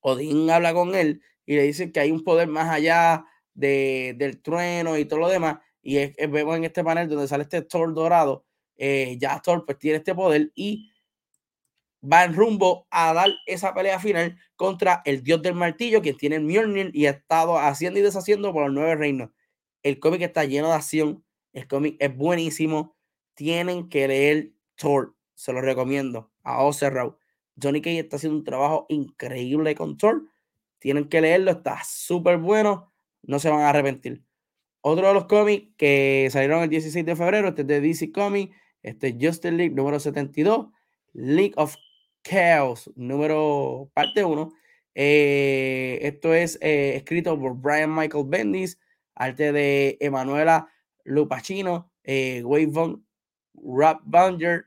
Odín 0.00 0.48
habla 0.50 0.72
con 0.72 0.94
él 0.94 1.20
y 1.44 1.56
le 1.56 1.64
dice 1.64 1.92
que 1.92 2.00
hay 2.00 2.10
un 2.10 2.24
poder 2.24 2.48
más 2.48 2.70
allá 2.70 3.26
de, 3.52 4.14
del 4.16 4.40
trueno 4.40 4.96
y 4.96 5.04
todo 5.04 5.20
lo 5.20 5.28
demás. 5.28 5.58
Y 5.82 5.98
vemos 6.28 6.56
en 6.56 6.64
este 6.64 6.82
panel 6.82 7.08
donde 7.08 7.28
sale 7.28 7.42
este 7.42 7.60
Thor 7.60 7.92
dorado, 7.92 8.46
eh, 8.76 9.18
ya 9.20 9.38
Thor 9.42 9.66
pues 9.66 9.78
tiene 9.78 9.98
este 9.98 10.14
poder 10.14 10.50
y 10.54 10.90
va 12.02 12.24
en 12.24 12.34
rumbo 12.34 12.86
a 12.90 13.12
dar 13.12 13.30
esa 13.46 13.74
pelea 13.74 13.98
final 13.98 14.38
contra 14.56 15.02
el 15.04 15.22
dios 15.22 15.42
del 15.42 15.54
martillo, 15.54 16.02
quien 16.02 16.16
tiene 16.16 16.36
el 16.36 16.90
y 16.94 17.06
ha 17.06 17.10
estado 17.10 17.58
haciendo 17.58 17.98
y 17.98 18.02
deshaciendo 18.02 18.52
por 18.52 18.64
los 18.64 18.72
nueve 18.72 18.96
reinos. 18.96 19.30
El 19.82 19.98
cómic 19.98 20.22
está 20.22 20.44
lleno 20.44 20.68
de 20.68 20.74
acción, 20.74 21.24
el 21.52 21.66
cómic 21.66 21.96
es 21.98 22.14
buenísimo. 22.16 22.96
Tienen 23.34 23.88
que 23.88 24.08
leer 24.08 24.52
Thor, 24.76 25.14
se 25.34 25.52
lo 25.52 25.60
recomiendo. 25.60 26.30
A 26.42 26.62
Ocerrau. 26.62 27.18
Johnny 27.60 27.80
Cage 27.80 28.00
está 28.00 28.16
haciendo 28.16 28.38
un 28.38 28.44
trabajo 28.44 28.86
increíble 28.88 29.74
con 29.74 29.96
Thor. 29.96 30.24
Tienen 30.78 31.08
que 31.08 31.20
leerlo, 31.20 31.50
está 31.50 31.80
súper 31.84 32.38
bueno. 32.38 32.92
No 33.22 33.38
se 33.38 33.50
van 33.50 33.60
a 33.60 33.70
arrepentir. 33.70 34.24
Otro 34.80 35.08
de 35.08 35.14
los 35.14 35.26
cómics 35.26 35.68
que 35.76 36.28
salieron 36.30 36.62
el 36.62 36.68
16 36.68 37.04
de 37.04 37.16
febrero, 37.16 37.48
este 37.48 37.62
es 37.62 37.68
de 37.68 37.80
DC 37.80 38.12
Comics, 38.12 38.54
este 38.82 39.08
es 39.08 39.14
Justice 39.20 39.52
League 39.52 39.74
número 39.74 39.98
72, 39.98 40.68
League 41.12 41.52
of 41.56 41.74
Chaos 42.22 42.90
número 42.96 43.90
parte 43.94 44.24
1. 44.24 44.52
Eh, 44.94 45.98
esto 46.02 46.34
es 46.34 46.58
eh, 46.60 46.96
escrito 46.96 47.38
por 47.38 47.54
Brian 47.54 47.94
Michael 47.94 48.24
Bendis, 48.26 48.78
arte 49.14 49.52
de 49.52 49.96
Emanuela 50.00 50.68
Lupacino, 51.04 51.90
eh, 52.04 52.42
Wave 52.44 52.98
Rap 53.54 54.00
Banger, 54.04 54.66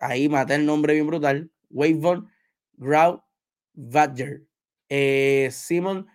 ahí 0.00 0.28
maté 0.28 0.54
el 0.54 0.66
nombre 0.66 0.94
bien 0.94 1.06
brutal, 1.06 1.50
Wave 1.70 1.94
Von 1.94 2.28
Grau 2.74 3.22
Badger, 3.74 4.42
eh, 4.88 5.48
Simon 5.50 6.06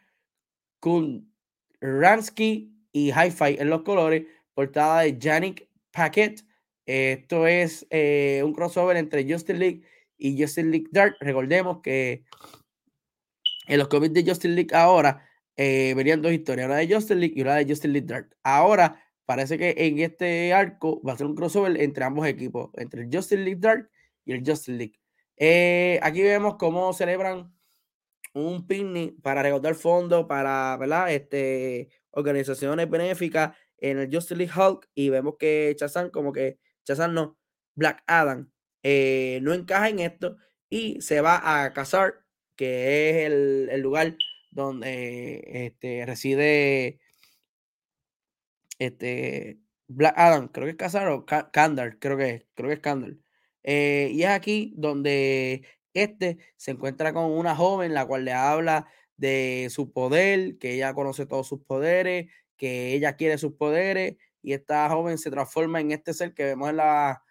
Kunransky 0.80 2.74
y 2.92 3.12
Hi-Fi 3.12 3.58
en 3.60 3.70
los 3.70 3.84
colores, 3.84 4.26
portada 4.54 5.02
de 5.02 5.18
Yannick 5.18 5.68
Paquet. 5.92 6.44
Esto 6.86 7.48
es 7.48 7.86
eh, 7.90 8.42
un 8.46 8.54
crossover 8.54 8.96
entre 8.98 9.30
Justin 9.30 9.60
League 9.60 9.82
y 10.18 10.42
Justin 10.42 10.72
League 10.72 10.88
Dark. 10.92 11.16
Recordemos 11.20 11.82
que 11.82 12.24
en 13.68 13.80
los 13.80 13.88
cómics 13.88 14.14
de 14.14 14.26
Justin 14.26 14.56
League 14.56 14.76
ahora 14.76 15.28
eh, 15.56 15.94
venían 15.96 16.22
dos 16.22 16.32
historias, 16.32 16.68
una 16.68 16.78
de 16.78 16.94
Justin 16.94 17.20
League 17.20 17.34
y 17.36 17.42
una 17.42 17.56
de 17.56 17.66
Justin 17.68 17.94
League 17.94 18.08
Dark. 18.08 18.36
Ahora 18.44 19.04
parece 19.26 19.58
que 19.58 19.76
en 19.78 20.00
este 20.00 20.54
arco 20.54 21.02
va 21.04 21.14
a 21.14 21.18
ser 21.18 21.28
un 21.28 21.36
crossover 21.36 21.80
entre 21.82 22.04
ambos 22.04 22.28
equipos, 22.28 22.70
entre 22.76 23.04
el 23.04 23.10
Justin 23.12 23.44
League 23.44 23.60
Dark 23.60 23.90
y 24.26 24.34
el 24.34 24.44
Justin 24.46 24.78
League. 24.78 25.00
Eh, 25.36 26.00
aquí 26.02 26.22
vemos 26.22 26.56
cómo 26.58 26.94
celebran 26.94 27.54
un 28.34 28.68
picnic 28.68 29.22
para 29.22 29.44
recaudar 29.44 29.76
fondos 29.76 30.26
para 30.26 30.78
¿verdad? 30.78 31.12
Este, 31.12 31.90
organizaciones 32.12 32.90
benéficas 32.90 33.56
en 33.80 34.00
el 34.00 34.10
Justin 34.14 34.40
League 34.40 34.54
Hulk 34.56 34.90
y 34.96 35.10
vemos 35.10 35.36
que 35.38 35.76
Chazan 35.78 36.10
como 36.10 36.32
que 36.32 36.60
Chazan 36.84 37.14
no, 37.14 37.38
Black 37.76 38.04
Adam 38.08 38.52
eh, 38.90 39.40
no 39.42 39.54
encaja 39.54 39.90
en 39.90 40.00
esto 40.00 40.38
y 40.70 41.02
se 41.02 41.20
va 41.20 41.64
a 41.66 41.74
casar, 41.74 42.24
que 42.56 43.26
es 43.26 43.26
el, 43.28 43.82
lugar 43.82 44.16
donde 44.50 45.44
este, 45.46 46.06
reside 46.06 46.98
este, 48.80 49.60
Black 49.88 50.14
Adam, 50.18 50.48
creo 50.48 50.66
que 50.68 50.72
es 50.72 50.78
Casar 50.78 51.10
o 51.10 51.26
Candor, 51.26 52.00
creo 52.00 52.16
que 52.16 52.30
es, 52.30 52.46
creo 52.54 52.70
que 52.70 52.76
es. 52.76 53.18
Eh, 53.64 54.10
y 54.14 54.24
es 54.24 54.30
aquí 54.30 54.74
donde 54.78 55.64
este 55.94 56.38
se 56.56 56.72
encuentra 56.72 57.12
con 57.12 57.26
una 57.26 57.58
joven, 57.58 57.94
la 57.94 58.06
cual 58.06 58.24
le 58.24 58.32
habla 58.32 58.88
de 59.18 59.68
su 59.70 59.92
poder, 59.92 60.58
que 60.60 60.76
ella 60.76 60.94
conoce 60.94 61.26
todos 61.26 61.46
sus 61.48 61.62
poderes, 61.62 62.32
que 62.56 62.94
ella 62.94 63.18
quiere 63.18 63.38
sus 63.38 63.54
poderes, 63.56 64.16
y 64.42 64.54
esta 64.54 64.90
joven 64.90 65.18
se 65.18 65.30
transforma 65.30 65.82
en 65.82 65.92
este 65.92 66.14
ser 66.14 66.34
que 66.34 66.46
vemos 66.46 66.70
en 66.70 66.78
la, 66.78 67.24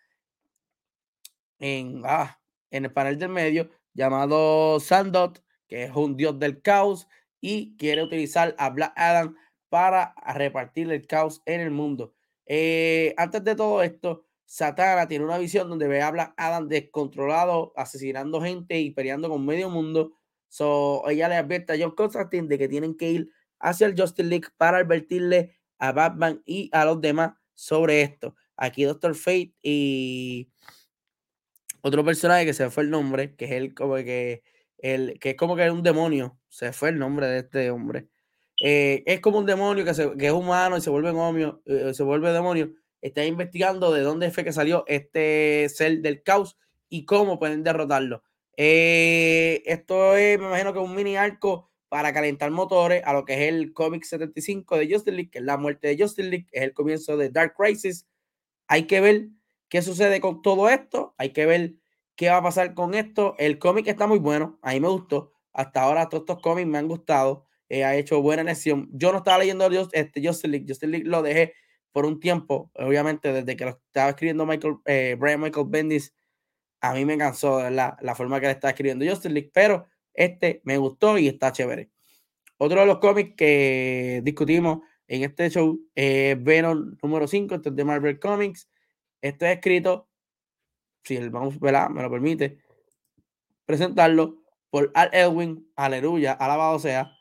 en, 1.59 2.03
ah, 2.05 2.40
en 2.71 2.85
el 2.87 2.92
panel 2.92 3.19
del 3.19 3.31
medio 3.31 3.71
llamado 3.95 4.79
Sandot, 4.81 5.42
que 5.69 5.85
es 5.85 5.97
un 5.97 6.16
dios 6.16 6.38
del 6.38 6.61
caos 6.62 7.09
y 7.40 7.77
quiere 7.77 8.03
utilizar 8.03 8.55
a 8.59 8.71
Black 8.71 8.92
Adam 8.97 9.37
para 9.69 10.14
repartir 10.35 10.90
el 10.90 11.07
caos 11.07 11.42
en 11.47 11.61
el 11.61 11.71
mundo. 11.71 12.14
Eh, 12.47 13.14
antes 13.16 13.42
de 13.45 13.57
todo 13.57 13.83
esto, 13.83 14.25
Satana 14.45 15.09
tiene 15.09 15.25
una 15.25 15.38
visión 15.38 15.69
donde 15.69 15.88
ve 15.88 16.03
a 16.03 16.11
Black 16.11 16.35
Adam 16.37 16.69
descontrolado, 16.69 17.73
asesinando 17.77 18.40
gente 18.40 18.79
y 18.79 18.90
peleando 18.92 19.29
con 19.29 19.45
medio 19.45 19.69
mundo. 19.71 20.12
So, 20.49 21.09
ella 21.09 21.29
le 21.29 21.37
advierte 21.37 21.73
a 21.73 21.77
John 21.79 21.95
Constantine 21.97 22.47
de 22.47 22.59
que 22.59 22.69
tienen 22.69 22.97
que 22.97 23.11
ir 23.11 23.31
hacia 23.59 23.87
el 23.87 24.01
Justice 24.01 24.29
League 24.29 24.49
para 24.57 24.79
advertirle 24.79 25.57
a 25.79 25.92
Batman 25.92 26.42
y 26.47 26.71
a 26.73 26.85
los 26.85 27.01
demás 27.01 27.33
sobre 27.55 28.03
esto. 28.03 28.37
Aquí 28.57 28.85
Doctor 28.85 29.14
Fate 29.14 29.55
y 29.62 30.51
otro 31.87 32.05
personaje 32.05 32.44
que 32.44 32.53
se 32.53 32.68
fue 32.70 32.83
el 32.83 32.90
nombre, 32.90 33.37
que 33.37 33.44
es 33.44 33.53
el 33.53 33.75
como 33.75 33.94
que 33.96 34.42
el 34.79 35.18
que 35.20 35.31
es 35.31 35.37
como 35.37 35.55
que 35.57 35.70
un 35.70 35.83
demonio, 35.83 36.38
se 36.49 36.72
fue 36.72 36.88
el 36.90 36.99
nombre 36.99 37.27
de 37.29 37.38
este 37.38 37.70
hombre. 37.70 38.09
Eh, 38.61 39.05
es 39.07 39.20
como 39.20 39.38
un 39.38 39.46
demonio 39.46 39.85
que, 39.85 39.90
es 39.90 40.33
humano 40.33 40.79
y 40.79 40.81
se 40.81 40.90
vuelve 40.90 41.09
demonio, 41.09 41.62
eh, 41.66 41.94
se 41.94 42.03
vuelve 42.03 42.33
demonio. 42.33 42.72
Está 43.03 43.25
investigando 43.25 43.92
de 43.92 44.03
dónde 44.03 44.31
fue 44.33 44.42
que 44.44 44.53
salió 44.53 44.85
este 44.88 45.68
ser 45.68 46.01
del 46.01 46.22
caos 46.22 46.59
y 46.88 47.05
cómo 47.05 47.38
pueden 47.38 47.62
derrotarlo. 47.62 48.22
Eh, 48.57 49.62
esto 49.66 50.16
es, 50.16 50.38
me 50.40 50.46
imagino 50.46 50.72
que 50.72 50.79
un 50.81 50.94
mini 50.94 51.16
arco 51.16 51.70
para 51.88 52.12
calentar 52.12 52.51
motores 52.51 53.03
a 53.05 53.12
lo 53.12 53.25
que 53.25 53.35
es 53.35 53.53
el 53.53 53.72
cómic 53.72 54.03
75 54.03 54.77
de 54.77 54.88
Justice 54.90 55.12
League, 55.12 55.31
que 55.31 55.38
es 55.38 55.44
la 55.44 55.57
muerte 55.57 55.88
de 55.88 56.03
Justice 56.03 56.29
League, 56.29 56.46
es 56.51 56.62
el 56.62 56.75
comienzo 56.75 57.16
de 57.16 57.31
Dark 57.31 57.55
Crisis. 57.57 58.07
Hay 58.66 58.88
que 58.88 59.01
ver 59.01 59.29
¿Qué 59.68 59.83
sucede 59.83 60.20
con 60.20 60.42
todo 60.42 60.68
esto? 60.68 61.14
Hay 61.18 61.33
que 61.33 61.46
ver 61.46 61.74
qué 62.14 62.31
va 62.31 62.38
a 62.38 62.42
pasar 62.42 62.74
con 62.74 62.94
esto. 62.94 63.35
El 63.38 63.59
cómic 63.59 63.88
está 63.88 64.07
muy 64.07 64.18
bueno, 64.18 64.59
a 64.62 64.72
mí 64.72 64.81
me 64.81 64.88
gustó. 64.88 65.33
Hasta 65.52 65.83
ahora 65.83 66.09
todos 66.09 66.22
estos 66.22 66.40
cómics 66.40 66.68
me 66.68 66.79
han 66.79 66.88
gustado. 66.88 67.46
Eh, 67.68 67.85
ha 67.85 67.96
hecho 67.96 68.22
buena 68.22 68.44
lección. 68.44 68.88
Yo 68.92 69.11
no 69.12 69.18
estaba 69.18 69.38
leyendo 69.38 69.68
este, 69.92 70.22
Justice 70.24 70.48
League. 70.48 70.66
Justice 70.68 70.87
League 70.87 71.07
lo 71.09 71.22
dejé 71.22 71.55
por 71.92 72.05
un 72.05 72.20
tiempo, 72.20 72.70
obviamente 72.74 73.33
desde 73.33 73.57
que 73.57 73.64
lo 73.64 73.70
estaba 73.70 74.11
escribiendo 74.11 74.44
Michael, 74.44 74.76
eh, 74.85 75.16
Brian 75.18 75.40
Michael 75.40 75.66
Bendis. 75.68 76.14
A 76.81 76.92
mí 76.94 77.05
me 77.05 77.16
cansó 77.16 77.68
la, 77.70 77.96
la 78.00 78.14
forma 78.14 78.38
que 78.38 78.46
le 78.46 78.52
estaba 78.52 78.70
escribiendo 78.70 79.05
Justice 79.05 79.31
League, 79.31 79.50
pero 79.52 79.87
este 80.12 80.61
me 80.64 80.76
gustó 80.76 81.18
y 81.18 81.26
está 81.29 81.52
chévere. 81.52 81.90
Otro 82.59 82.81
de 82.81 82.87
los 82.87 82.98
cómics 82.98 83.35
que 83.37 84.20
discutimos 84.22 84.81
en 85.09 85.22
este 85.22 85.50
show 85.50 85.79
es 85.94 86.42
Venom 86.42 86.96
número 87.02 87.26
5, 87.26 87.55
este 87.57 87.68
es 87.70 87.76
de 87.76 87.85
Marvel 87.85 88.18
Comics. 88.20 88.68
Esto 89.27 89.45
es 89.47 89.57
escrito, 89.57 90.09
si 91.03 91.17
el 91.17 91.31
vamos, 91.31 91.59
¿verdad? 91.59 91.91
me 91.91 92.01
lo 92.01 92.11
permite, 92.11 92.61
presentarlo 93.65 94.43
por 94.71 94.93
Al 94.95 95.11
Elwin, 95.12 95.69
aleluya, 95.75 96.33
alabado 96.33 96.79
sea, 96.79 97.12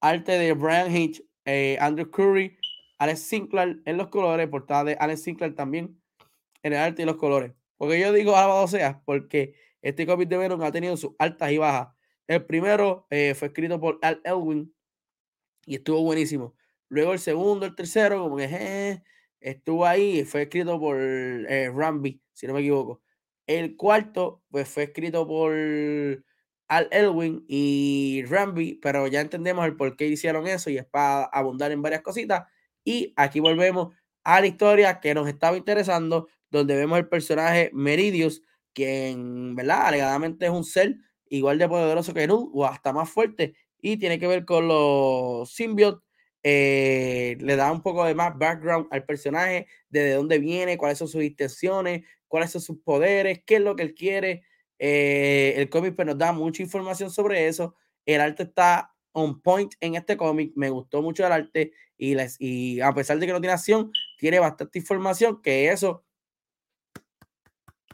arte 0.00 0.32
de 0.32 0.52
Brian 0.52 0.94
Hitch, 0.94 1.22
eh, 1.46 1.78
Andrew 1.80 2.10
Curry, 2.10 2.58
Alex 2.98 3.20
Sinclair 3.20 3.80
en 3.86 3.96
los 3.96 4.08
colores, 4.08 4.48
portada 4.48 4.84
de 4.84 4.96
Alex 5.00 5.22
Sinclair 5.22 5.54
también 5.54 5.98
en 6.62 6.74
el 6.74 6.78
arte 6.78 7.02
y 7.02 7.06
los 7.06 7.16
colores. 7.16 7.52
Porque 7.78 7.98
yo 8.00 8.12
digo 8.12 8.36
alabado 8.36 8.68
sea, 8.68 9.02
porque 9.06 9.54
este 9.80 10.06
cómic 10.06 10.28
de 10.28 10.36
Venom 10.36 10.60
ha 10.62 10.72
tenido 10.72 10.96
sus 10.98 11.12
altas 11.18 11.52
y 11.52 11.58
bajas. 11.58 11.88
El 12.26 12.44
primero 12.44 13.06
eh, 13.08 13.34
fue 13.34 13.48
escrito 13.48 13.80
por 13.80 13.98
Al 14.02 14.20
Elwin 14.24 14.74
y 15.64 15.76
estuvo 15.76 16.02
buenísimo. 16.02 16.54
Luego 16.88 17.14
el 17.14 17.18
segundo, 17.18 17.64
el 17.64 17.74
tercero, 17.74 18.20
como 18.22 18.36
que 18.36 18.44
eh, 18.44 19.02
estuvo 19.50 19.86
ahí, 19.86 20.24
fue 20.24 20.42
escrito 20.42 20.78
por 20.80 20.96
eh, 21.00 21.70
si 22.32 22.46
no 22.46 22.54
me 22.54 22.60
equivoco. 22.60 23.00
El 23.46 23.76
cuarto, 23.76 24.42
pues 24.50 24.68
fue 24.68 24.84
escrito 24.84 25.26
por 25.26 25.52
Al 26.68 26.88
Elwin 26.90 27.44
y 27.48 28.24
Ramby, 28.28 28.80
pero 28.82 29.06
ya 29.06 29.20
entendemos 29.20 29.64
el 29.66 29.76
por 29.76 29.96
qué 29.96 30.08
hicieron 30.08 30.48
eso 30.48 30.68
y 30.70 30.78
es 30.78 30.84
para 30.86 31.24
abundar 31.24 31.70
en 31.70 31.80
varias 31.80 32.02
cositas. 32.02 32.48
Y 32.84 33.12
aquí 33.16 33.38
volvemos 33.40 33.94
a 34.24 34.40
la 34.40 34.48
historia 34.48 35.00
que 35.00 35.14
nos 35.14 35.28
estaba 35.28 35.56
interesando, 35.56 36.28
donde 36.50 36.76
vemos 36.76 36.98
el 36.98 37.08
personaje 37.08 37.70
Meridius, 37.72 38.42
quien, 38.72 39.54
¿verdad? 39.54 39.86
Alegadamente 39.86 40.46
es 40.46 40.50
un 40.50 40.64
ser 40.64 40.96
igual 41.28 41.58
de 41.58 41.68
poderoso 41.68 42.14
que 42.14 42.26
Nu 42.26 42.50
o 42.52 42.64
hasta 42.64 42.92
más 42.92 43.08
fuerte 43.10 43.54
y 43.80 43.96
tiene 43.98 44.18
que 44.18 44.26
ver 44.26 44.44
con 44.44 44.66
los 44.68 45.52
symbiotes 45.52 46.05
eh, 46.48 47.36
le 47.40 47.56
da 47.56 47.72
un 47.72 47.82
poco 47.82 48.04
de 48.04 48.14
más 48.14 48.38
background 48.38 48.86
al 48.92 49.04
personaje, 49.04 49.66
de 49.88 50.12
dónde 50.12 50.38
viene, 50.38 50.78
cuáles 50.78 50.96
son 50.96 51.08
sus 51.08 51.24
intenciones, 51.24 52.04
cuáles 52.28 52.52
son 52.52 52.60
sus 52.60 52.78
poderes, 52.78 53.42
qué 53.44 53.56
es 53.56 53.62
lo 53.62 53.74
que 53.74 53.82
él 53.82 53.94
quiere. 53.96 54.44
Eh, 54.78 55.54
el 55.56 55.68
cómic 55.68 55.96
pues, 55.96 56.06
nos 56.06 56.16
da 56.16 56.30
mucha 56.30 56.62
información 56.62 57.10
sobre 57.10 57.48
eso. 57.48 57.74
El 58.04 58.20
arte 58.20 58.44
está 58.44 58.94
on 59.10 59.40
point 59.42 59.74
en 59.80 59.96
este 59.96 60.16
cómic. 60.16 60.52
Me 60.54 60.70
gustó 60.70 61.02
mucho 61.02 61.26
el 61.26 61.32
arte 61.32 61.72
y, 61.98 62.14
y 62.38 62.80
a 62.80 62.94
pesar 62.94 63.18
de 63.18 63.26
que 63.26 63.32
no 63.32 63.40
tiene 63.40 63.54
acción, 63.54 63.90
tiene 64.16 64.38
bastante 64.38 64.78
información 64.78 65.42
que 65.42 65.70
eso 65.70 66.04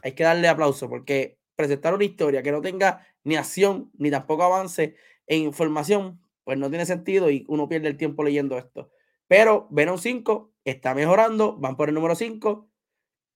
hay 0.03 0.11
que 0.11 0.23
darle 0.25 0.47
aplauso 0.47 0.87
porque 0.87 1.39
presentar 1.55 1.95
una 1.95 2.03
historia 2.03 2.43
que 2.43 2.51
no 2.51 2.61
tenga 2.61 3.03
ni 3.23 3.35
acción 3.35 3.89
ni 3.97 4.11
tampoco 4.11 4.43
avance 4.43 4.95
en 5.25 5.41
información, 5.41 6.21
pues 6.43 6.57
no 6.57 6.69
tiene 6.69 6.85
sentido 6.85 7.29
y 7.29 7.45
uno 7.47 7.67
pierde 7.69 7.87
el 7.87 7.97
tiempo 7.97 8.23
leyendo 8.23 8.57
esto. 8.57 8.91
Pero 9.27 9.67
Venom 9.71 9.97
5 9.97 10.53
está 10.65 10.93
mejorando, 10.93 11.57
van 11.57 11.75
por 11.75 11.89
el 11.89 11.95
número 11.95 12.15
5, 12.15 12.69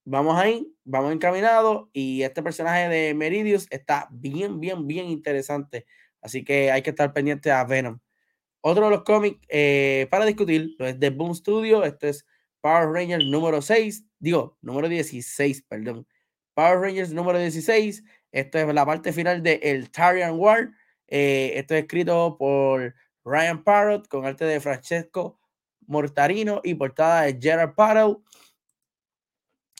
vamos 0.05 0.37
ahí, 0.37 0.73
vamos 0.83 1.13
encaminados 1.13 1.89
y 1.93 2.23
este 2.23 2.43
personaje 2.43 2.89
de 2.89 3.13
Meridius 3.13 3.67
está 3.71 4.07
bien, 4.11 4.59
bien, 4.59 4.87
bien 4.87 5.07
interesante. 5.07 5.85
Así 6.21 6.43
que 6.43 6.71
hay 6.71 6.81
que 6.81 6.91
estar 6.91 7.13
pendiente 7.13 7.51
a 7.51 7.63
Venom. 7.63 7.99
Otro 8.61 8.85
de 8.85 8.91
los 8.91 9.03
cómics 9.03 9.39
eh, 9.49 10.07
para 10.11 10.25
discutir 10.25 10.75
es 10.79 10.99
de 10.99 11.09
Boom 11.09 11.35
Studio. 11.35 11.83
Este 11.83 12.09
es 12.09 12.25
Power 12.61 12.89
Rangers 12.89 13.25
número 13.25 13.61
6, 13.61 14.05
digo, 14.19 14.57
número 14.61 14.89
16, 14.89 15.63
perdón. 15.63 16.07
Power 16.53 16.79
Rangers 16.79 17.13
número 17.13 17.39
16. 17.39 18.03
Esto 18.31 18.57
es 18.57 18.73
la 18.73 18.85
parte 18.85 19.13
final 19.13 19.43
de 19.43 19.59
El 19.63 19.89
Tarian 19.91 20.37
War. 20.37 20.71
Eh, 21.07 21.53
esto 21.55 21.75
es 21.75 21.83
escrito 21.83 22.35
por 22.37 22.93
Ryan 23.23 23.63
Parrott 23.63 24.07
con 24.07 24.25
arte 24.25 24.45
de 24.45 24.59
Francesco 24.59 25.39
Mortarino 25.87 26.61
y 26.63 26.73
portada 26.75 27.23
de 27.23 27.37
Gerard 27.41 27.75
Parrott. 27.75 28.21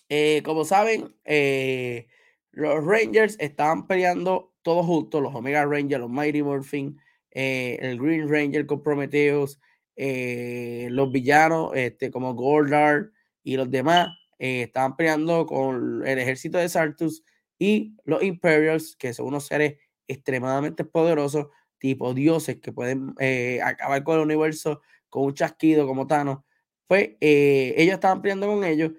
Eh, 0.09 0.41
como 0.45 0.63
saben, 0.63 1.13
eh, 1.25 2.07
los 2.51 2.83
Rangers 2.85 3.35
estaban 3.39 3.87
peleando 3.87 4.53
todos 4.61 4.85
juntos, 4.85 5.21
los 5.21 5.35
Omega 5.35 5.65
Rangers, 5.65 5.99
los 5.99 6.09
Mighty 6.09 6.43
Morphin, 6.43 6.97
el 7.31 7.99
Green 7.99 8.27
Ranger 8.27 8.65
con 8.65 8.81
Prometheus, 8.81 9.59
los 9.95 11.11
villanos 11.11 11.71
este, 11.75 12.09
como 12.09 12.33
Goldar 12.33 13.11
y 13.43 13.57
los 13.57 13.69
demás 13.69 14.09
estaban 14.39 14.95
peleando 14.95 15.45
con 15.45 16.05
el 16.07 16.19
ejército 16.19 16.57
de 16.57 16.69
Sartus 16.69 17.23
y 17.59 17.95
los 18.05 18.23
Imperials, 18.23 18.95
que 18.95 19.13
son 19.13 19.27
unos 19.27 19.45
seres 19.45 19.77
extremadamente 20.07 20.83
poderosos, 20.85 21.47
tipo 21.77 22.13
dioses 22.13 22.59
que 22.61 22.71
pueden 22.71 23.13
eh, 23.19 23.59
acabar 23.63 24.03
con 24.03 24.15
el 24.15 24.21
universo 24.21 24.81
con 25.09 25.25
un 25.25 25.33
chasquido 25.33 25.87
como 25.87 26.07
Thanos. 26.07 26.39
Pues 26.87 27.11
eh, 27.21 27.73
ellos 27.77 27.95
estaban 27.95 28.21
peleando 28.21 28.47
con 28.47 28.63
ellos. 28.63 28.91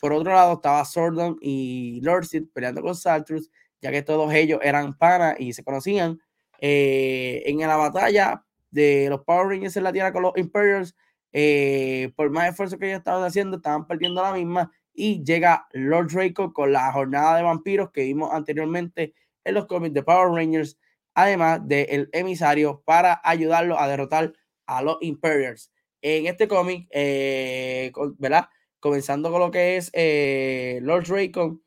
por 0.00 0.12
otro 0.12 0.32
lado 0.32 0.54
estaba 0.54 0.84
Sordon 0.84 1.36
y 1.40 2.00
Lordsid 2.02 2.44
peleando 2.52 2.82
con 2.82 2.94
Sartus, 2.94 3.50
ya 3.80 3.90
que 3.90 4.02
todos 4.02 4.32
ellos 4.32 4.60
eran 4.62 4.96
panas 4.96 5.36
y 5.38 5.52
se 5.52 5.64
conocían. 5.64 6.20
en 6.60 7.58
la 7.58 7.76
batalla 7.76 8.46
de 8.70 9.08
los 9.10 9.22
Power 9.24 9.48
Rangers 9.48 9.76
en 9.76 9.84
la 9.84 9.92
Tierra 9.92 10.12
con 10.12 10.22
los 10.22 10.36
Imperials, 10.36 10.94
eh, 11.32 12.12
por 12.16 12.30
más 12.30 12.50
esfuerzo 12.50 12.78
que 12.78 12.86
ellos 12.86 12.98
estaban 12.98 13.24
haciendo, 13.24 13.56
estaban 13.56 13.86
perdiendo 13.86 14.22
la 14.22 14.32
misma. 14.32 14.72
Y 14.94 15.24
llega 15.24 15.66
Lord 15.72 16.12
Draco 16.12 16.52
con 16.52 16.72
la 16.72 16.90
jornada 16.92 17.36
de 17.36 17.42
vampiros 17.42 17.90
que 17.90 18.04
vimos 18.04 18.30
anteriormente 18.32 19.14
en 19.46 19.54
los 19.54 19.66
cómics 19.66 19.94
de 19.94 20.02
Power 20.02 20.32
Rangers, 20.32 20.78
además 21.14 21.60
del 21.66 22.10
emisario 22.12 22.82
para 22.84 23.20
ayudarlo 23.24 23.78
a 23.78 23.88
derrotar 23.88 24.32
a 24.66 24.82
los 24.82 24.98
Imperials. 25.00 25.72
En 26.02 26.26
este 26.26 26.48
cómic, 26.48 26.88
eh, 26.90 27.92
¿verdad? 28.18 28.48
Comenzando 28.80 29.30
con 29.30 29.40
lo 29.40 29.50
que 29.50 29.76
es 29.76 29.90
eh, 29.94 30.80
Lord 30.82 31.06
Draco, 31.06 31.60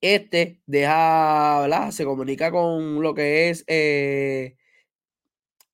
este 0.00 0.60
deja, 0.66 1.60
¿verdad? 1.62 1.90
Se 1.90 2.04
comunica 2.04 2.50
con 2.50 3.02
lo 3.02 3.14
que 3.14 3.50
es 3.50 3.64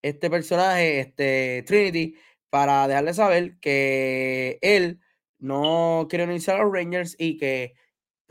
este 0.02 0.30
personaje, 0.30 1.00
este 1.00 1.64
Trinity, 1.66 2.16
para 2.50 2.86
dejarle 2.86 3.14
saber 3.14 3.58
que 3.60 4.58
él 4.60 5.00
no 5.38 6.06
quiere 6.08 6.24
unirse 6.24 6.52
a 6.52 6.58
los 6.58 6.72
Rangers 6.72 7.16
y 7.18 7.36
que 7.36 7.74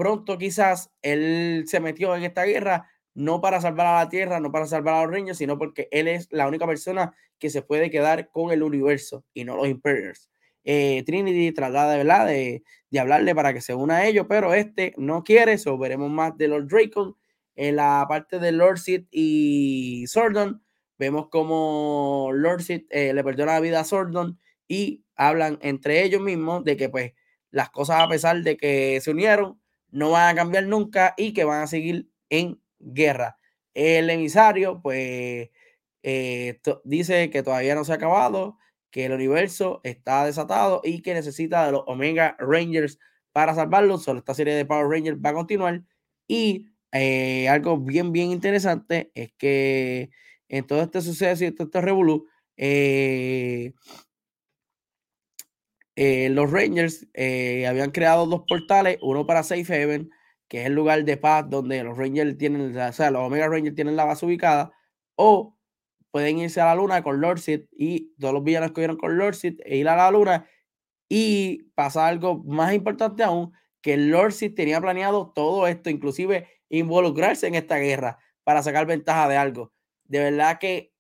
pronto 0.02 0.38
quizás 0.38 0.92
él 1.02 1.66
se 1.68 1.80
metió 1.80 2.16
en 2.16 2.24
esta 2.24 2.44
guerra 2.44 2.90
no 3.14 3.42
para 3.42 3.62
salvar 3.62 3.88
a 3.88 4.04
la 4.04 4.10
Tierra, 4.10 4.40
no 4.40 4.52
para 4.52 4.66
salvar 4.66 4.96
a 4.96 5.04
los 5.04 5.12
Rangers, 5.12 5.38
sino 5.38 5.58
porque 5.58 5.88
él 5.92 6.08
es 6.08 6.28
la 6.32 6.48
única 6.48 6.66
persona 6.66 7.14
que 7.38 7.50
se 7.50 7.62
puede 7.62 7.90
quedar 7.92 8.30
con 8.30 8.52
el 8.52 8.64
universo 8.64 9.26
y 9.34 9.44
no 9.44 9.58
los 9.58 9.68
Imperials. 9.68 10.30
Eh, 10.64 11.04
Trinity 11.06 11.52
trata 11.52 11.90
de. 11.92 12.04
De, 12.04 12.64
de, 12.90 13.00
hablarle 13.00 13.36
para 13.36 13.54
que 13.54 13.62
se 13.62 13.74
una 13.74 13.98
a 13.98 14.08
ellos, 14.08 14.26
pero 14.30 14.54
este 14.54 14.94
no 14.98 15.24
quiere, 15.24 15.54
eso 15.54 15.78
veremos 15.78 16.10
más 16.10 16.38
de 16.38 16.48
Lord 16.48 16.68
Dracon 16.68 17.16
en 17.56 17.76
la 17.76 18.06
parte 18.08 18.40
de 18.40 18.52
Lord 18.52 18.80
Sid 18.80 19.06
y 19.12 20.06
Sordon 20.08 20.62
Vemos 21.02 21.30
como 21.30 22.30
Lord 22.32 22.62
eh, 22.70 23.12
le 23.12 23.24
perdona 23.24 23.54
la 23.54 23.60
vida 23.60 23.80
a 23.80 23.84
Sordon 23.84 24.40
y 24.68 25.04
hablan 25.16 25.58
entre 25.64 26.04
ellos 26.04 26.22
mismos 26.22 26.64
de 26.64 26.78
que 26.78 26.90
pues 26.90 27.14
las 27.50 27.72
cosas 27.72 28.02
a 28.02 28.08
pesar 28.08 28.44
de 28.44 28.56
que 28.56 29.02
se 29.02 29.10
unieron 29.10 29.60
no 29.92 30.12
van 30.12 30.30
a 30.30 30.36
cambiar 30.36 30.66
nunca 30.66 31.14
y 31.18 31.34
que 31.34 31.44
van 31.44 31.64
a 31.64 31.68
seguir 31.68 32.10
en 32.30 32.62
guerra. 32.80 33.38
El 33.74 34.10
emisario 34.10 34.82
pues 34.82 35.50
eh, 36.04 36.60
dice 36.84 37.30
que 37.30 37.44
todavía 37.44 37.76
no 37.76 37.84
se 37.86 37.92
ha 37.92 37.96
acabado, 37.96 38.58
que 38.90 39.06
el 39.06 39.14
universo 39.14 39.82
está 39.84 40.26
desatado 40.26 40.82
y 40.84 41.02
que 41.02 41.14
necesita 41.14 41.66
de 41.66 41.72
los 41.74 41.84
Omega 41.88 42.36
Rangers 42.40 43.00
para 43.32 43.56
salvarlo. 43.56 43.98
Solo 43.98 44.20
esta 44.20 44.34
serie 44.34 44.56
de 44.56 44.66
Power 44.66 44.88
Rangers 44.88 45.18
va 45.24 45.30
a 45.30 45.34
continuar. 45.34 45.84
Y 46.28 46.68
eh, 46.92 47.48
algo 47.50 47.78
bien, 47.78 48.12
bien 48.12 48.32
interesante 48.32 49.12
es 49.16 49.32
que 49.38 50.10
en 50.50 50.68
todo 50.68 50.82
este 50.82 51.02
suceso 51.02 51.46
y 51.46 51.52
todo 51.52 51.68
este 51.68 51.82
revolú, 51.82 52.28
eh, 52.58 53.74
eh, 55.96 56.30
los 56.30 56.52
Rangers 56.52 57.08
eh, 57.14 57.68
habían 57.68 57.92
creado 57.92 58.26
dos 58.26 58.44
portales, 58.48 58.98
uno 59.02 59.26
para 59.26 59.44
Safe 59.44 59.84
Haven, 59.84 60.10
que 60.48 60.62
es 60.62 60.68
el 60.68 60.74
lugar 60.74 61.04
de 61.04 61.18
paz 61.18 61.50
donde 61.50 61.84
los 61.84 61.98
Rangers 61.98 62.38
tienen, 62.38 62.76
o 62.78 62.94
sea, 62.94 63.12
los 63.12 63.22
Omega 63.22 63.48
Rangers 63.48 63.76
tienen 63.76 63.96
la 63.96 64.06
base 64.06 64.26
ubicada, 64.26 64.72
o 65.16 65.58
pueden 66.12 66.40
irse 66.40 66.62
a 66.62 66.66
la 66.66 66.76
luna 66.76 67.04
con 67.04 67.22
Lord 67.22 67.40
Sid 67.40 67.62
y 67.72 68.14
todos 68.20 68.34
los 68.34 68.44
villanos 68.44 68.72
que 68.72 68.82
vieron 68.82 68.98
con 68.98 69.18
Lord 69.18 69.36
Sid 69.36 69.60
e 69.66 69.78
ir 69.78 69.88
a 69.90 69.96
la 69.96 70.12
luna. 70.12 70.48
Y 71.10 71.64
pasa 71.76 72.08
algo 72.08 72.44
más 72.44 72.74
importante 72.74 73.24
aún, 73.24 73.54
que 73.82 73.98
Lord 73.98 74.34
Sid 74.34 74.56
tenía 74.56 74.80
planeado 74.82 75.32
todo 75.34 75.68
esto, 75.68 75.90
inclusive 75.90 76.48
involucrarse 76.70 77.48
en 77.48 77.56
esta 77.56 77.78
guerra 77.78 78.18
para 78.44 78.64
sacar 78.64 78.86
ventaja 78.86 79.28
de 79.28 79.38
algo. 79.38 79.74
De 80.06 80.20
verdad 80.20 80.58
que 80.60 80.94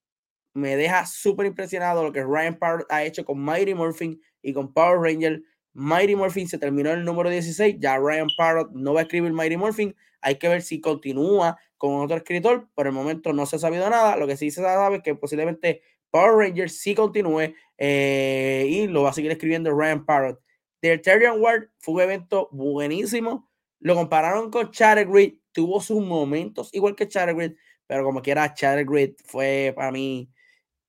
me 0.53 0.75
deja 0.75 1.05
súper 1.05 1.45
impresionado 1.45 2.03
lo 2.03 2.11
que 2.11 2.23
Ryan 2.23 2.57
Power 2.57 2.85
ha 2.89 3.03
hecho 3.03 3.25
con 3.25 3.43
Mighty 3.43 3.73
Morphin 3.73 4.21
y 4.41 4.53
con 4.53 4.73
Power 4.73 4.99
Ranger. 4.99 5.41
Mighty 5.73 6.15
Morphin 6.15 6.47
se 6.47 6.57
terminó 6.57 6.91
el 6.91 7.05
número 7.05 7.29
16, 7.29 7.77
ya 7.79 7.97
Ryan 7.97 8.27
Parrott 8.37 8.71
no 8.73 8.93
va 8.93 9.01
a 9.01 9.03
escribir 9.03 9.31
Mighty 9.31 9.57
Morphin, 9.57 9.95
hay 10.21 10.35
que 10.35 10.49
ver 10.49 10.61
si 10.61 10.81
continúa 10.81 11.57
con 11.77 12.01
otro 12.01 12.17
escritor, 12.17 12.67
por 12.75 12.87
el 12.87 12.93
momento 12.93 13.31
no 13.33 13.45
se 13.45 13.55
ha 13.55 13.59
sabido 13.59 13.89
nada, 13.89 14.17
lo 14.17 14.27
que 14.27 14.37
sí 14.37 14.51
se 14.51 14.61
sabe 14.61 14.97
es 14.97 15.03
que 15.03 15.15
posiblemente 15.15 15.81
Power 16.11 16.35
Rangers 16.35 16.77
sí 16.77 16.93
continúe 16.93 17.53
eh, 17.77 18.65
y 18.69 18.87
lo 18.87 19.03
va 19.03 19.11
a 19.11 19.13
seguir 19.13 19.31
escribiendo 19.31 19.71
Ryan 19.71 20.05
Parrott. 20.05 20.41
The 20.81 20.97
Terrian 20.97 21.39
Ward 21.39 21.69
fue 21.79 21.95
un 21.95 22.01
evento 22.01 22.49
buenísimo, 22.51 23.49
lo 23.79 23.95
compararon 23.95 24.51
con 24.51 24.71
Grid, 24.71 25.35
tuvo 25.53 25.79
sus 25.79 26.05
momentos 26.05 26.69
igual 26.73 26.95
que 26.95 27.05
Grid, 27.05 27.53
pero 27.87 28.03
como 28.03 28.21
quiera, 28.21 28.53
Charter 28.53 28.85
Grid 28.85 29.15
fue 29.25 29.73
para 29.75 29.91
mí 29.91 30.29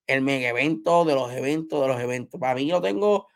el 0.06 0.22
mega 0.22 0.48
evento 0.48 1.04
de 1.04 1.14
los 1.14 1.32
eventos 1.32 1.80
de 1.80 1.88
los 1.88 2.00
eventos. 2.00 2.38
Para 2.40 2.54
mí 2.54 2.66
yo 2.66 2.80
tengo 2.80 3.28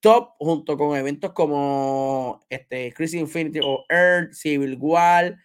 top 0.00 0.34
junto 0.38 0.76
con 0.76 0.96
eventos 0.96 1.32
como 1.32 2.40
este 2.48 2.92
Chris 2.92 3.14
Infinity 3.14 3.60
o 3.62 3.84
Earth, 3.88 4.32
Civil 4.32 4.76
War 4.80 5.36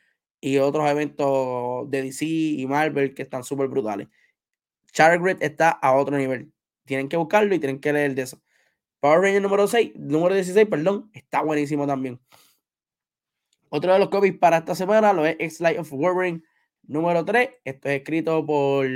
y 0.41 0.57
otros 0.57 0.89
eventos 0.89 1.89
de 1.89 2.01
DC 2.03 2.25
y 2.25 2.65
Marvel 2.67 3.13
que 3.13 3.23
están 3.23 3.43
súper 3.43 3.67
brutales. 3.67 4.07
Charter 4.91 5.19
Grid 5.19 5.37
está 5.41 5.71
a 5.71 5.93
otro 5.93 6.17
nivel. 6.17 6.53
Tienen 6.85 7.09
que 7.09 7.17
buscarlo 7.17 7.53
y 7.53 7.59
tienen 7.59 7.79
que 7.79 7.91
leer 7.91 8.15
de 8.15 8.21
eso. 8.23 8.41
Power 8.99 9.21
Ranger 9.21 9.41
número 9.41 9.67
6, 9.67 9.93
número 9.95 10.35
16, 10.35 10.67
perdón, 10.67 11.09
está 11.13 11.41
buenísimo 11.41 11.85
también. 11.85 12.19
Otro 13.69 13.91
de 13.91 13.99
los 13.99 14.09
cómics 14.09 14.37
para 14.37 14.57
esta 14.57 14.73
semana 14.73 15.11
lo 15.11 15.25
es 15.25 15.35
X-Light 15.39 15.79
of 15.79 15.91
Wolverine 15.91 16.43
número 16.83 17.25
3. 17.25 17.49
Esto 17.65 17.89
es 17.89 17.97
escrito 17.97 18.45
por 18.45 18.87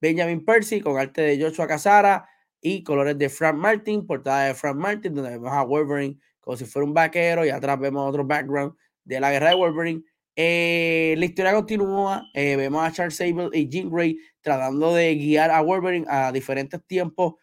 Benjamin 0.00 0.44
Percy 0.44 0.80
con 0.80 0.98
arte 0.98 1.22
de 1.22 1.42
Joshua 1.42 1.66
Casara 1.66 2.28
y 2.60 2.82
colores 2.82 3.16
de 3.18 3.28
Frank 3.28 3.56
Martin, 3.56 4.06
portada 4.06 4.46
de 4.46 4.54
Frank 4.54 4.76
Martin, 4.76 5.14
donde 5.14 5.30
vemos 5.30 5.52
a 5.52 5.62
Wolverine 5.62 6.18
como 6.48 6.56
si 6.56 6.64
fuera 6.64 6.86
un 6.86 6.94
vaquero 6.94 7.44
y 7.44 7.50
atrás 7.50 7.78
vemos 7.78 8.08
otro 8.08 8.24
background 8.24 8.74
de 9.04 9.20
la 9.20 9.30
guerra 9.30 9.50
de 9.50 9.54
Wolverine. 9.56 10.02
Eh, 10.34 11.14
la 11.18 11.26
historia 11.26 11.52
continúa, 11.52 12.30
eh, 12.32 12.56
vemos 12.56 12.82
a 12.82 12.90
Charles 12.90 13.16
Sable 13.16 13.50
y 13.52 13.68
Jean 13.68 13.90
Grey 13.90 14.16
tratando 14.40 14.94
de 14.94 15.14
guiar 15.14 15.50
a 15.50 15.60
Wolverine 15.60 16.06
a 16.08 16.32
diferentes 16.32 16.80
tiempos, 16.86 17.34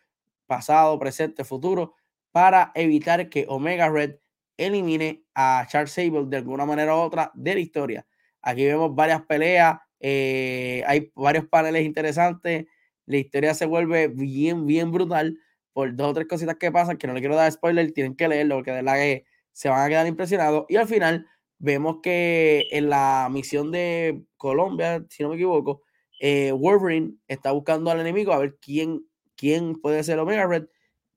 pasado, 0.47 0.97
presente, 0.97 1.43
futuro, 1.43 1.93
para 2.31 2.71
evitar 2.73 3.29
que 3.29 3.45
Omega 3.47 3.89
Red 3.89 4.15
elimine 4.57 5.23
a 5.35 5.67
Charles 5.69 5.91
Sable 5.91 6.25
de 6.25 6.37
alguna 6.37 6.65
manera 6.65 6.95
u 6.95 6.99
otra 6.99 7.31
de 7.35 7.53
la 7.53 7.59
historia. 7.59 8.07
Aquí 8.41 8.65
vemos 8.65 8.95
varias 8.95 9.21
peleas, 9.23 9.77
eh, 9.99 10.83
hay 10.87 11.11
varios 11.15 11.45
paneles 11.47 11.85
interesantes. 11.85 12.65
La 13.05 13.17
historia 13.17 13.53
se 13.53 13.65
vuelve 13.65 14.07
bien, 14.07 14.65
bien 14.65 14.91
brutal 14.91 15.37
por 15.73 15.95
dos 15.95 16.11
o 16.11 16.13
tres 16.13 16.27
cositas 16.27 16.55
que 16.55 16.71
pasan 16.71 16.97
que 16.97 17.07
no 17.07 17.13
le 17.13 17.19
quiero 17.19 17.35
dar 17.35 17.51
spoiler, 17.51 17.91
tienen 17.91 18.15
que 18.15 18.27
leerlo 18.27 18.55
porque 18.55 18.71
de 18.71 18.77
verdad 18.77 18.95
que 18.95 19.25
se 19.51 19.69
van 19.69 19.85
a 19.85 19.89
quedar 19.89 20.07
impresionados. 20.07 20.65
Y 20.69 20.77
al 20.77 20.87
final 20.87 21.27
vemos 21.59 21.97
que 22.01 22.67
en 22.71 22.89
la 22.89 23.27
misión 23.31 23.71
de 23.71 24.23
Colombia, 24.37 25.05
si 25.09 25.23
no 25.23 25.29
me 25.29 25.35
equivoco, 25.35 25.83
eh, 26.19 26.51
Wolverine 26.51 27.15
está 27.27 27.51
buscando 27.51 27.91
al 27.91 27.99
enemigo 27.99 28.33
a 28.33 28.39
ver 28.39 28.57
quién, 28.61 29.05
quién 29.35 29.75
puede 29.75 30.03
ser 30.03 30.19
Omega 30.19 30.47
Red. 30.47 30.67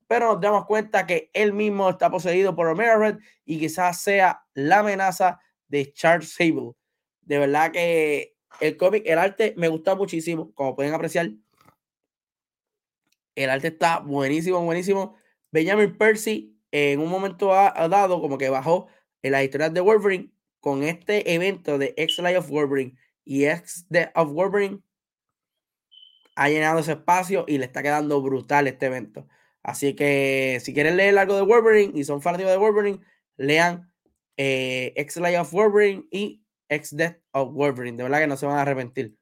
Pero 0.07 0.33
nos 0.33 0.41
damos 0.41 0.67
cuenta 0.67 1.07
que 1.07 1.31
él 1.35 1.53
mismo 1.53 1.91
está 1.91 2.11
poseído 2.11 2.57
por 2.57 2.67
Omega 2.67 2.97
Red 2.97 3.19
y 3.45 3.59
quizás 3.59 4.01
sea 4.03 4.43
la 4.55 4.81
amenaza 4.81 5.41
de 5.69 5.93
Charles 5.93 6.33
Sable. 6.33 6.73
De 7.23 7.39
verdad 7.39 7.71
que 7.73 8.35
el 8.61 8.77
cómic, 8.77 9.03
el 9.07 9.19
arte 9.19 9.55
me 9.57 9.69
gusta 9.69 9.95
muchísimo, 9.95 10.53
como 10.55 10.75
pueden 10.75 10.95
apreciar. 10.95 11.31
El 13.39 13.51
arte 13.51 13.69
está 13.69 14.01
buenísimo, 14.01 14.61
buenísimo. 14.65 15.15
Benjamin 15.53 15.97
Percy 15.97 16.59
en 16.73 16.99
un 16.99 17.09
momento 17.09 17.55
ha, 17.55 17.89
dado 17.89 18.21
como 18.21 18.37
que 18.37 18.49
bajó 18.49 18.89
en 19.23 19.31
las 19.31 19.45
historias 19.45 19.73
de 19.73 19.81
Wolverine 19.81 20.33
con 20.59 20.83
este 20.83 21.33
evento 21.35 21.79
de 21.79 21.95
X-Life 21.97 22.39
of 22.39 22.51
Wolverine 22.51 22.97
y 23.25 23.45
X 23.45 23.87
of 24.17 24.33
Wolverine 24.33 24.81
ha 26.35 26.49
llenado 26.49 26.81
ese 26.81 26.93
espacio 26.93 27.45
y 27.47 27.59
le 27.59 27.67
está 27.67 27.81
quedando 27.81 28.21
brutal 28.21 28.67
este 28.67 28.87
evento. 28.87 29.29
Así 29.63 29.95
que 29.95 30.59
si 30.61 30.75
quieren 30.75 30.97
leer 30.97 31.17
algo 31.17 31.37
de 31.37 31.43
Wolverine 31.43 31.93
y 31.97 32.03
son 32.03 32.21
fanáticos 32.21 32.51
de 32.51 32.59
Wolverine, 32.59 32.99
lean 33.37 33.89
eh, 34.37 34.93
X-Life 34.97 35.39
of 35.39 35.53
Wolverine 35.53 36.09
y 36.11 36.43
X-Death 36.69 37.19
of 37.31 37.53
Wolverine. 37.53 37.97
De 37.97 38.03
verdad 38.03 38.19
que 38.19 38.27
no 38.27 38.37
se 38.37 38.47
van 38.47 38.59
a 38.59 38.63
arrepentir. 38.63 39.17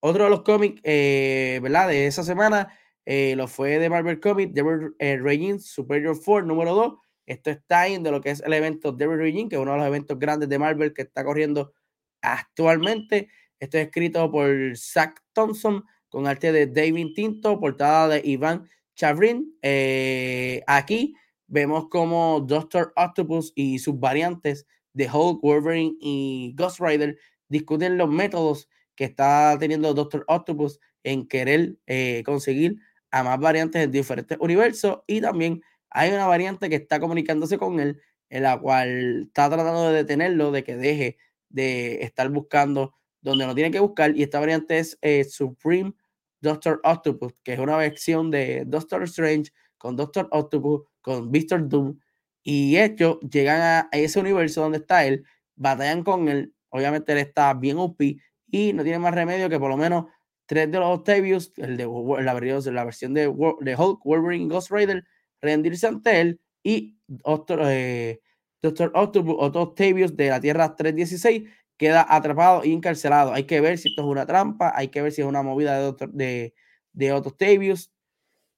Otro 0.00 0.24
de 0.24 0.30
los 0.30 0.42
cómics, 0.42 0.80
eh, 0.82 1.60
¿verdad? 1.62 1.86
De 1.88 2.08
esa 2.08 2.24
semana 2.24 2.76
eh, 3.08 3.36
lo 3.36 3.46
fue 3.46 3.78
de 3.78 3.88
Marvel 3.88 4.18
Comics, 4.18 4.52
Devil 4.52 4.96
eh, 4.98 5.58
Superior 5.60 6.18
4, 6.22 6.44
número 6.44 6.74
2. 6.74 6.94
Esto 7.24 7.50
está 7.50 7.86
en 7.86 8.02
de 8.02 8.10
lo 8.10 8.20
que 8.20 8.30
es 8.30 8.40
el 8.40 8.52
evento 8.52 8.90
Devil 8.90 9.18
Regine, 9.18 9.48
que 9.48 9.54
es 9.54 9.62
uno 9.62 9.72
de 9.72 9.78
los 9.78 9.86
eventos 9.86 10.18
grandes 10.18 10.48
de 10.48 10.58
Marvel 10.58 10.92
que 10.92 11.02
está 11.02 11.24
corriendo 11.24 11.72
actualmente. 12.20 13.28
Esto 13.60 13.78
es 13.78 13.86
escrito 13.86 14.28
por 14.30 14.76
Zach 14.76 15.20
Thompson 15.32 15.84
con 16.08 16.26
arte 16.26 16.50
de 16.50 16.66
David 16.66 17.14
Tinto, 17.14 17.60
portada 17.60 18.08
de 18.08 18.22
Iván 18.24 18.68
Chavrin. 18.96 19.56
Eh, 19.62 20.62
aquí 20.66 21.14
vemos 21.46 21.88
como 21.88 22.40
Doctor 22.40 22.92
Octopus 22.96 23.52
y 23.54 23.78
sus 23.78 24.00
variantes 24.00 24.66
de 24.94 25.08
Hulk, 25.08 25.42
Wolverine 25.42 25.94
y 26.00 26.54
Ghost 26.56 26.80
Rider 26.80 27.16
discuten 27.48 27.98
los 27.98 28.08
métodos 28.08 28.68
que 28.96 29.04
está 29.04 29.56
teniendo 29.60 29.94
Doctor 29.94 30.24
Octopus 30.26 30.80
en 31.04 31.28
querer 31.28 31.76
conseguir 32.24 32.78
a 33.18 33.22
más 33.22 33.38
variantes 33.40 33.82
en 33.82 33.90
diferentes 33.90 34.36
universos 34.40 35.00
y 35.06 35.20
también 35.20 35.62
hay 35.90 36.10
una 36.10 36.26
variante 36.26 36.68
que 36.68 36.76
está 36.76 37.00
comunicándose 37.00 37.58
con 37.58 37.80
él 37.80 38.00
en 38.28 38.42
la 38.42 38.58
cual 38.58 39.24
está 39.28 39.48
tratando 39.48 39.88
de 39.88 39.94
detenerlo 39.94 40.50
de 40.50 40.64
que 40.64 40.76
deje 40.76 41.16
de 41.48 42.02
estar 42.02 42.28
buscando 42.28 42.94
donde 43.20 43.46
no 43.46 43.54
tiene 43.54 43.70
que 43.70 43.80
buscar 43.80 44.16
y 44.16 44.22
esta 44.22 44.40
variante 44.40 44.78
es 44.78 44.98
eh, 45.00 45.24
Supreme 45.24 45.94
Doctor 46.40 46.80
Octopus 46.84 47.40
que 47.42 47.54
es 47.54 47.58
una 47.58 47.76
versión 47.76 48.30
de 48.30 48.64
Doctor 48.66 49.02
Strange 49.04 49.52
con 49.78 49.96
Doctor 49.96 50.28
Octopus 50.32 50.82
con 51.00 51.30
Victor 51.30 51.68
Doom 51.68 51.98
y 52.42 52.76
ellos 52.76 53.18
llegan 53.20 53.60
a, 53.60 53.88
ese 53.92 54.20
universo 54.20 54.60
donde 54.60 54.78
está 54.78 55.06
él 55.06 55.24
batallan 55.54 56.02
con 56.02 56.28
él 56.28 56.52
obviamente 56.68 57.12
él 57.12 57.18
está 57.18 57.54
bien 57.54 57.78
OP 57.78 58.00
y 58.48 58.72
no 58.72 58.82
tiene 58.82 58.98
más 58.98 59.14
remedio 59.14 59.48
que 59.48 59.58
por 59.58 59.70
lo 59.70 59.76
menos 59.76 60.06
tres 60.46 60.70
de 60.70 60.78
los 60.78 60.98
Octavius, 60.98 61.52
el 61.56 61.76
de 61.76 61.86
la, 61.86 62.34
la 62.34 62.84
versión 62.84 63.14
de, 63.14 63.22
de, 63.60 63.76
Hulk, 63.76 64.04
Wolverine 64.04 64.48
Ghost 64.48 64.70
Rider, 64.70 65.04
rendirse 65.40 65.86
ante 65.86 66.20
él 66.20 66.40
y 66.62 66.96
otro, 67.22 67.68
eh, 67.68 68.20
Doctor 68.62 68.90
Octavius 68.94 70.16
de 70.16 70.30
la 70.30 70.40
Tierra 70.40 70.74
316 70.74 71.48
queda 71.76 72.06
atrapado 72.08 72.64
y 72.64 72.72
encarcelado. 72.72 73.32
Hay 73.32 73.44
que 73.44 73.60
ver 73.60 73.78
si 73.78 73.90
esto 73.90 74.02
es 74.02 74.08
una 74.08 74.26
trampa, 74.26 74.72
hay 74.74 74.88
que 74.88 75.02
ver 75.02 75.12
si 75.12 75.20
es 75.20 75.26
una 75.26 75.42
movida 75.42 75.78
de, 75.78 75.86
otro, 75.86 76.08
de, 76.08 76.54
de 76.92 77.12
Octavius. 77.12 77.92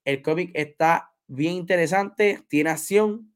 El 0.05 0.22
cómic 0.22 0.51
está 0.55 1.12
bien 1.27 1.55
interesante, 1.55 2.42
tiene 2.48 2.70
acción 2.70 3.35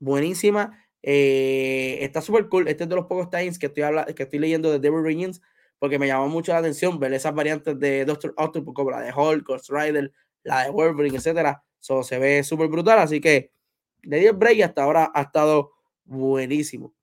buenísima, 0.00 0.84
eh, 1.02 1.98
está 2.00 2.20
súper 2.20 2.48
cool. 2.48 2.68
Este 2.68 2.84
es 2.84 2.88
de 2.88 2.96
los 2.96 3.06
pocos 3.06 3.30
times 3.30 3.58
que 3.58 3.66
estoy, 3.66 3.84
que 4.14 4.24
estoy 4.24 4.38
leyendo 4.38 4.70
de 4.70 4.78
Devil 4.78 5.04
Reigns 5.04 5.40
porque 5.78 5.98
me 5.98 6.06
llamó 6.06 6.28
mucho 6.28 6.52
la 6.52 6.58
atención 6.58 6.98
ver 6.98 7.12
esas 7.12 7.34
variantes 7.34 7.78
de 7.78 8.04
Doctor 8.04 8.34
Octopus 8.36 8.74
como 8.74 8.90
la 8.90 9.00
de 9.00 9.12
Hulk, 9.12 9.46
Ghost 9.46 9.70
Rider, 9.70 10.12
la 10.42 10.64
de 10.64 10.70
Wolverine, 10.70 11.16
etcétera. 11.16 11.62
Eso 11.80 12.02
se 12.02 12.18
ve 12.18 12.42
súper 12.42 12.68
brutal, 12.68 12.98
así 12.98 13.20
que 13.20 13.52
le 14.02 14.18
di 14.18 14.26
el 14.26 14.36
break 14.36 14.56
y 14.56 14.62
hasta 14.62 14.82
ahora 14.82 15.10
ha 15.14 15.22
estado 15.22 15.72
buenísimo. 16.04 16.94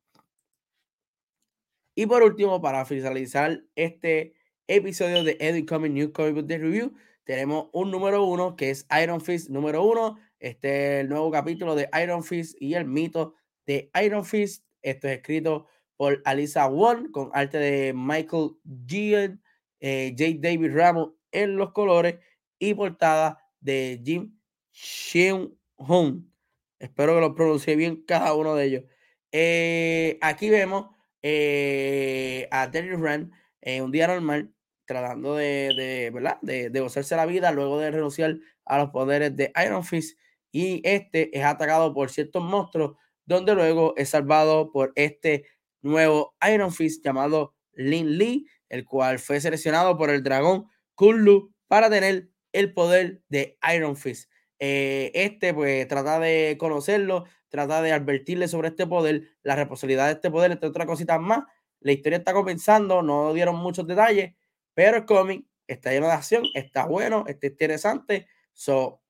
Y 1.95 2.07
por 2.07 2.23
último, 2.23 2.61
para 2.61 2.85
finalizar 2.85 3.63
este 3.75 4.33
episodio 4.67 5.23
de 5.23 5.37
Eddie 5.39 5.65
Coming 5.65 5.93
New 5.93 6.11
Comic 6.11 6.35
Book 6.35 6.49
Review, 6.49 6.93
tenemos 7.23 7.69
un 7.71 7.89
número 7.89 8.23
uno 8.25 8.55
que 8.55 8.69
es 8.69 8.85
Iron 9.01 9.21
Fist 9.21 9.49
número 9.49 9.83
uno. 9.83 10.17
Este 10.39 10.97
es 10.97 11.01
el 11.01 11.09
nuevo 11.09 11.31
capítulo 11.31 11.73
de 11.73 11.89
Iron 12.03 12.23
Fist 12.23 12.55
y 12.59 12.73
el 12.73 12.85
mito 12.85 13.35
de 13.65 13.89
Iron 14.03 14.25
Fist. 14.25 14.65
Esto 14.81 15.07
es 15.07 15.17
escrito 15.17 15.67
por 15.97 16.21
Alisa 16.25 16.67
Won, 16.67 17.11
con 17.11 17.29
arte 17.33 17.57
de 17.57 17.93
Michael 17.93 18.51
Gian, 18.87 19.41
eh, 19.79 20.15
J. 20.17 20.39
David 20.39 20.75
Ramos 20.75 21.11
en 21.31 21.55
los 21.57 21.71
colores 21.71 22.15
y 22.59 22.73
portada 22.73 23.39
de 23.59 24.01
Jim 24.03 24.37
Sheung 24.71 25.55
Hoon. 25.75 26.31
Espero 26.79 27.15
que 27.15 27.21
lo 27.21 27.35
pronuncie 27.35 27.75
bien 27.75 28.03
cada 28.05 28.33
uno 28.33 28.55
de 28.55 28.65
ellos. 28.65 28.83
Eh, 29.31 30.17
aquí 30.21 30.49
vemos 30.49 30.87
eh, 31.21 32.47
a 32.51 32.69
Terry 32.71 32.95
Rand 32.95 33.31
en 33.61 33.83
un 33.83 33.91
día 33.91 34.07
normal 34.07 34.53
tratando 34.85 35.35
de, 35.35 35.73
de, 35.75 36.11
¿verdad? 36.11 36.37
De, 36.41 36.69
de, 36.69 36.79
gozarse 36.79 37.15
la 37.15 37.25
vida 37.25 37.51
luego 37.51 37.79
de 37.79 37.91
renunciar 37.91 38.37
a 38.65 38.77
los 38.77 38.91
poderes 38.91 39.35
de 39.35 39.51
Iron 39.65 39.83
Fist 39.83 40.17
y 40.51 40.81
este 40.87 41.37
es 41.37 41.43
atacado 41.43 41.93
por 41.93 42.11
ciertos 42.11 42.43
monstruos 42.43 42.95
donde 43.25 43.55
luego 43.55 43.93
es 43.97 44.09
salvado 44.09 44.71
por 44.71 44.93
este 44.95 45.45
nuevo 45.85 46.35
Iron 46.51 46.71
Fist 46.71 47.03
llamado 47.03 47.53
Lin 47.73 48.17
Lee, 48.17 48.47
el 48.69 48.85
cual 48.85 49.19
fue 49.19 49.39
seleccionado 49.39 49.97
por 49.97 50.09
el 50.09 50.23
dragón 50.23 50.65
Kulu 50.95 51.53
para 51.67 51.89
tener 51.89 52.29
el 52.51 52.73
poder 52.73 53.21
de 53.29 53.57
Iron 53.73 53.95
Fist. 53.95 54.31
Eh, 54.59 55.11
este, 55.13 55.53
pues, 55.53 55.87
trata 55.87 56.19
de 56.19 56.55
conocerlo, 56.59 57.25
trata 57.49 57.81
de 57.81 57.91
advertirle 57.91 58.47
sobre 58.47 58.69
este 58.69 58.87
poder, 58.87 59.29
la 59.43 59.55
responsabilidad 59.55 60.07
de 60.07 60.13
este 60.13 60.31
poder, 60.31 60.51
entre 60.51 60.69
otras 60.69 60.87
cositas 60.87 61.19
más. 61.19 61.43
La 61.81 61.91
historia 61.91 62.17
está 62.17 62.33
comenzando, 62.33 63.01
no 63.01 63.33
dieron 63.33 63.57
muchos 63.57 63.85
detalles, 63.85 64.33
pero 64.73 64.97
el 64.97 65.05
cómic 65.05 65.45
está 65.67 65.91
lleno 65.91 66.07
de 66.07 66.13
acción, 66.13 66.45
está 66.53 66.85
bueno, 66.85 67.25
está 67.27 67.47
interesante. 67.47 68.27
So, 68.53 69.01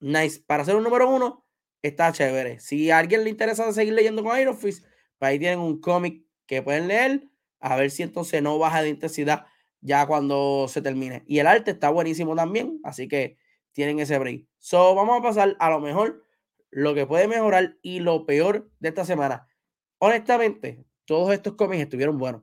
nice. 0.00 0.42
Para 0.46 0.64
ser 0.64 0.76
un 0.76 0.84
número 0.84 1.10
uno, 1.10 1.44
está 1.82 2.12
chévere. 2.12 2.60
Si 2.60 2.90
a 2.90 2.98
alguien 2.98 3.24
le 3.24 3.30
interesa 3.30 3.70
seguir 3.72 3.94
leyendo 3.94 4.22
con 4.22 4.38
Iron 4.38 4.56
Fist, 4.56 4.84
ahí 5.26 5.38
tienen 5.38 5.60
un 5.60 5.80
cómic 5.80 6.24
que 6.46 6.62
pueden 6.62 6.88
leer, 6.88 7.28
a 7.60 7.76
ver 7.76 7.90
si 7.90 8.02
entonces 8.02 8.42
no 8.42 8.58
baja 8.58 8.82
de 8.82 8.88
intensidad 8.88 9.46
ya 9.80 10.06
cuando 10.06 10.66
se 10.68 10.80
termine. 10.82 11.24
Y 11.26 11.38
el 11.38 11.46
arte 11.46 11.72
está 11.72 11.90
buenísimo 11.90 12.34
también, 12.34 12.80
así 12.84 13.08
que 13.08 13.38
tienen 13.72 13.98
ese 13.98 14.18
break. 14.18 14.46
So, 14.58 14.94
vamos 14.94 15.18
a 15.18 15.22
pasar 15.22 15.56
a 15.58 15.70
lo 15.70 15.80
mejor, 15.80 16.24
lo 16.70 16.94
que 16.94 17.06
puede 17.06 17.28
mejorar 17.28 17.76
y 17.82 18.00
lo 18.00 18.24
peor 18.24 18.70
de 18.78 18.88
esta 18.88 19.04
semana. 19.04 19.48
Honestamente, 19.98 20.84
todos 21.04 21.32
estos 21.32 21.54
cómics 21.54 21.82
estuvieron 21.82 22.18
buenos. 22.18 22.42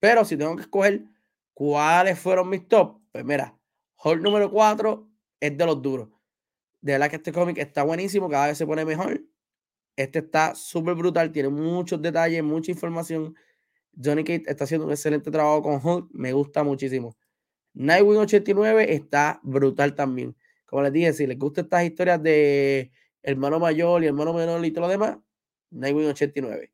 Pero 0.00 0.24
si 0.24 0.36
tengo 0.36 0.54
que 0.56 0.62
escoger 0.62 1.04
cuáles 1.52 2.18
fueron 2.18 2.48
mis 2.48 2.66
top, 2.68 3.00
pues 3.12 3.24
mira, 3.24 3.58
Hulk 4.02 4.22
número 4.22 4.50
4 4.50 5.08
es 5.40 5.56
de 5.56 5.66
los 5.66 5.82
duros. 5.82 6.08
De 6.80 6.92
verdad 6.92 7.10
que 7.10 7.16
este 7.16 7.32
cómic 7.32 7.58
está 7.58 7.82
buenísimo, 7.82 8.28
cada 8.28 8.46
vez 8.46 8.58
se 8.58 8.66
pone 8.66 8.84
mejor. 8.84 9.20
Este 9.98 10.20
está 10.20 10.54
súper 10.54 10.94
brutal, 10.94 11.32
tiene 11.32 11.48
muchos 11.48 12.00
detalles, 12.00 12.40
mucha 12.44 12.70
información. 12.70 13.34
Johnny 14.00 14.22
Cage 14.22 14.44
está 14.46 14.62
haciendo 14.62 14.86
un 14.86 14.92
excelente 14.92 15.28
trabajo 15.28 15.60
con 15.60 15.80
Hulk, 15.84 16.10
me 16.12 16.32
gusta 16.32 16.62
muchísimo. 16.62 17.16
Nightwing 17.74 18.20
89 18.20 18.94
está 18.94 19.40
brutal 19.42 19.96
también. 19.96 20.36
Como 20.66 20.82
les 20.82 20.92
dije, 20.92 21.12
si 21.12 21.26
les 21.26 21.36
gustan 21.36 21.64
estas 21.64 21.82
historias 21.82 22.22
de 22.22 22.92
hermano 23.24 23.58
mayor 23.58 24.04
y 24.04 24.06
hermano 24.06 24.32
menor 24.32 24.64
y 24.64 24.70
todo 24.70 24.82
lo 24.82 24.88
demás, 24.88 25.18
Nightwing 25.70 26.10
89. 26.10 26.72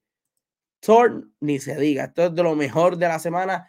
Thor, 0.80 1.26
ni 1.40 1.58
se 1.60 1.76
diga, 1.76 2.04
esto 2.04 2.26
es 2.26 2.34
de 2.34 2.42
lo 2.42 2.54
mejor 2.54 2.98
de 2.98 3.08
la 3.08 3.18
semana. 3.18 3.66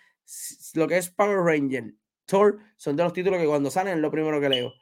Lo 0.74 0.86
que 0.86 0.98
es 0.98 1.10
Power 1.10 1.38
Ranger, 1.38 1.94
Thor 2.26 2.60
son 2.76 2.98
de 2.98 3.04
los 3.04 3.14
títulos 3.14 3.40
que 3.40 3.48
cuando 3.48 3.72
salen 3.72 3.94
es 3.94 4.00
lo 4.02 4.12
primero 4.12 4.42
que 4.42 4.50
leo. 4.50 4.74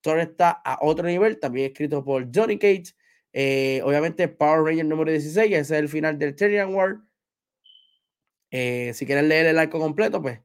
Thor 0.00 0.20
está 0.20 0.52
a 0.52 0.78
otro 0.80 1.06
nivel, 1.06 1.38
también 1.38 1.72
escrito 1.72 2.02
por 2.02 2.26
Johnny 2.34 2.58
Cage. 2.58 2.94
Eh, 3.32 3.80
obviamente, 3.84 4.28
Power 4.28 4.62
Ranger 4.62 4.86
número 4.86 5.10
16, 5.10 5.52
ese 5.52 5.60
es 5.60 5.70
el 5.70 5.88
final 5.88 6.18
del 6.18 6.34
Terrian 6.36 6.74
War. 6.74 7.00
Eh, 8.50 8.92
si 8.94 9.06
quieren 9.06 9.28
leer 9.28 9.46
el 9.46 9.58
arco 9.58 9.78
completo, 9.78 10.20
pues 10.20 10.40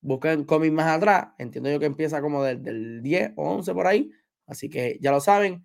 busquen 0.00 0.44
cómics 0.44 0.72
más 0.72 0.88
atrás. 0.88 1.28
Entiendo 1.38 1.70
yo 1.70 1.78
que 1.78 1.86
empieza 1.86 2.20
como 2.20 2.42
del, 2.42 3.02
10 3.02 3.32
o 3.36 3.50
11 3.50 3.72
por 3.72 3.86
ahí. 3.86 4.10
Así 4.46 4.68
que 4.68 4.98
ya 5.00 5.12
lo 5.12 5.20
saben. 5.20 5.64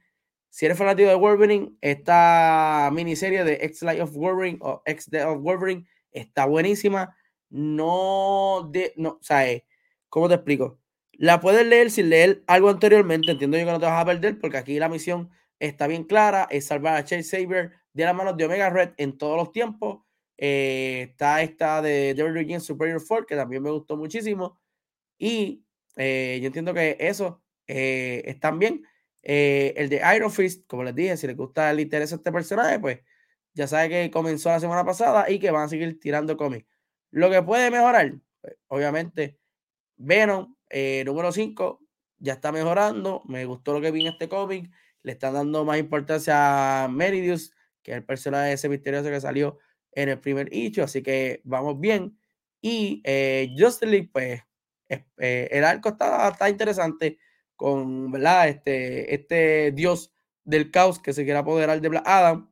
Si 0.49 0.65
eres 0.65 0.77
fanático 0.77 1.09
de 1.09 1.15
Wolverine, 1.15 1.75
esta 1.81 2.89
miniserie 2.93 3.43
de 3.43 3.55
X 3.65 3.81
Life 3.83 4.01
of 4.01 4.13
Wolverine 4.13 4.59
o 4.61 4.81
X 4.85 5.09
Death 5.09 5.27
of 5.27 5.41
Wolverine 5.41 5.85
está 6.11 6.45
buenísima. 6.45 7.15
No, 7.49 8.69
de, 8.71 8.93
no, 8.97 9.09
o 9.19 9.23
sea, 9.23 9.49
eh, 9.49 9.65
¿cómo 10.09 10.27
te 10.27 10.35
explico? 10.35 10.79
La 11.13 11.39
puedes 11.39 11.65
leer 11.65 11.91
sin 11.91 12.09
leer 12.09 12.43
algo 12.47 12.69
anteriormente. 12.69 13.31
Entiendo 13.31 13.57
yo 13.57 13.65
que 13.65 13.71
no 13.71 13.79
te 13.79 13.85
vas 13.87 14.01
a 14.01 14.05
perder 14.05 14.39
porque 14.39 14.57
aquí 14.57 14.79
la 14.79 14.89
misión 14.89 15.31
está 15.59 15.87
bien 15.87 16.03
clara. 16.03 16.47
Es 16.49 16.67
salvar 16.67 16.95
a 16.95 17.03
Chase 17.03 17.23
Saber 17.23 17.71
de 17.93 18.05
las 18.05 18.15
manos 18.15 18.37
de 18.37 18.45
Omega 18.45 18.69
Red 18.69 18.91
en 18.97 19.17
todos 19.17 19.37
los 19.37 19.51
tiempos. 19.51 20.03
Eh, 20.37 21.07
está 21.09 21.41
esta 21.41 21.81
de 21.81 22.13
Devil 22.13 22.61
Superior 22.61 23.01
4 23.05 23.25
que 23.25 23.35
también 23.35 23.63
me 23.63 23.71
gustó 23.71 23.97
muchísimo. 23.97 24.59
Y 25.17 25.65
eh, 25.95 26.39
yo 26.41 26.47
entiendo 26.47 26.73
que 26.73 26.95
eso 26.99 27.41
eh, 27.67 28.39
bien. 28.55 28.83
Eh, 29.23 29.73
el 29.75 29.89
de 29.89 30.01
Iron 30.15 30.31
Fist, 30.31 30.65
como 30.67 30.83
les 30.83 30.95
dije, 30.95 31.17
si 31.17 31.27
les 31.27 31.35
gusta 31.35 31.69
el 31.71 31.79
interés 31.79 32.13
a 32.13 32.15
este 32.15 32.31
personaje, 32.31 32.79
pues 32.79 32.99
ya 33.53 33.67
sabe 33.67 33.89
que 33.89 34.11
comenzó 34.11 34.49
la 34.49 34.59
semana 34.59 34.85
pasada 34.85 35.29
y 35.29 35.39
que 35.39 35.51
van 35.51 35.63
a 35.63 35.69
seguir 35.69 35.99
tirando 35.99 36.37
cómics. 36.37 36.67
Lo 37.11 37.29
que 37.29 37.41
puede 37.41 37.71
mejorar, 37.71 38.13
pues, 38.41 38.55
obviamente, 38.67 39.39
Venom, 39.97 40.55
número 41.05 41.31
5, 41.31 41.81
ya 42.19 42.33
está 42.33 42.51
mejorando. 42.51 43.23
Me 43.25 43.45
gustó 43.45 43.73
lo 43.73 43.81
que 43.81 43.91
vi 43.91 44.07
este 44.07 44.29
cómic. 44.29 44.71
Le 45.07 45.13
están 45.13 45.35
dando 45.35 45.63
más 45.63 45.79
importancia 45.79 46.83
a 46.83 46.87
Meridius, 46.89 47.53
que 47.81 47.91
es 47.91 47.97
el 47.97 48.03
personaje 48.03 48.51
ese 48.51 48.67
misterioso 48.67 49.09
que 49.09 49.21
salió 49.21 49.57
en 49.93 50.09
el 50.09 50.19
primer 50.19 50.53
issue. 50.53 50.83
Así 50.83 51.01
que 51.01 51.39
vamos 51.45 51.79
bien. 51.79 52.19
Y 52.61 53.01
eh, 53.05 53.49
League, 53.83 54.09
pues 54.11 54.41
eh, 54.89 55.47
el 55.49 55.63
arco 55.63 55.87
está, 55.87 56.27
está, 56.27 56.49
interesante 56.49 57.19
con, 57.55 58.11
¿verdad? 58.11 58.49
Este, 58.49 59.15
este 59.15 59.71
dios 59.71 60.13
del 60.43 60.71
caos 60.71 60.99
que 60.99 61.13
se 61.13 61.23
quiere 61.23 61.39
apoderar 61.39 61.79
de 61.79 61.87
Black 61.87 62.05
Adam. 62.05 62.51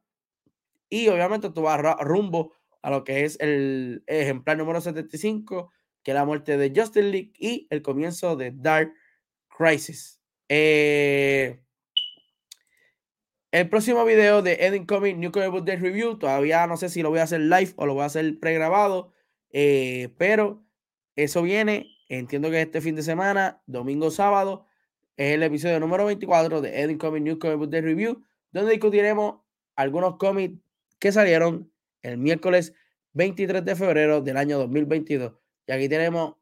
Y 0.90 1.10
obviamente 1.10 1.50
tú 1.50 1.64
vas 1.64 1.82
rumbo 2.06 2.54
a 2.82 2.90
lo 2.90 3.04
que 3.04 3.26
es 3.26 3.38
el 3.42 4.02
ejemplar 4.08 4.56
número 4.58 4.80
75, 4.80 5.74
que 6.04 6.12
es 6.12 6.16
la 6.16 6.24
muerte 6.24 6.56
de 6.56 6.72
Justin 6.74 7.12
League 7.12 7.34
y 7.38 7.68
el 7.70 7.82
comienzo 7.82 8.38
de 8.38 8.54
Dark 8.56 8.94
Crisis. 9.50 10.22
Eh, 10.48 11.65
el 13.60 13.70
próximo 13.70 14.04
video 14.06 14.42
de 14.42 14.54
Eden 14.62 14.86
Comic 14.86 15.18
New 15.18 15.32
Comic 15.32 15.52
Book 15.52 15.66
Day 15.66 15.78
Review, 15.78 16.18
todavía 16.18 16.68
no 16.68 16.78
sé 16.78 16.90
si 16.90 17.02
lo 17.02 17.10
voy 17.10 17.20
a 17.20 17.24
hacer 17.24 17.42
live 17.42 17.74
o 17.78 17.86
lo 17.86 17.94
voy 17.94 18.04
a 18.04 18.08
hacer 18.08 18.40
pregrabado, 18.40 19.12
eh, 19.52 20.10
pero 20.18 20.64
eso 21.16 21.42
viene 21.42 21.96
Entiendo 22.08 22.52
que 22.52 22.62
este 22.62 22.82
fin 22.82 22.96
de 22.96 23.02
semana, 23.02 23.62
domingo, 23.66 24.12
sábado, 24.12 24.68
es 25.18 25.34
el 25.34 25.44
episodio 25.44 25.80
número 25.80 26.06
24 26.06 26.62
de 26.62 26.82
Edin 26.82 26.98
Comic 26.98 27.24
News 27.24 27.40
Comic 27.40 27.58
Book 27.58 27.70
Day 27.70 27.82
Review, 27.82 28.24
donde 28.52 28.72
discutiremos 28.72 29.42
algunos 29.76 30.18
cómics 30.18 30.60
que 31.00 31.12
salieron 31.12 31.72
el 32.04 32.18
miércoles 32.18 32.74
23 33.14 33.66
de 33.66 33.76
febrero 33.76 34.22
del 34.22 34.38
año 34.38 34.60
2022. 34.60 35.34
Y 35.68 35.72
aquí 35.72 35.90
tenemos 35.90 36.36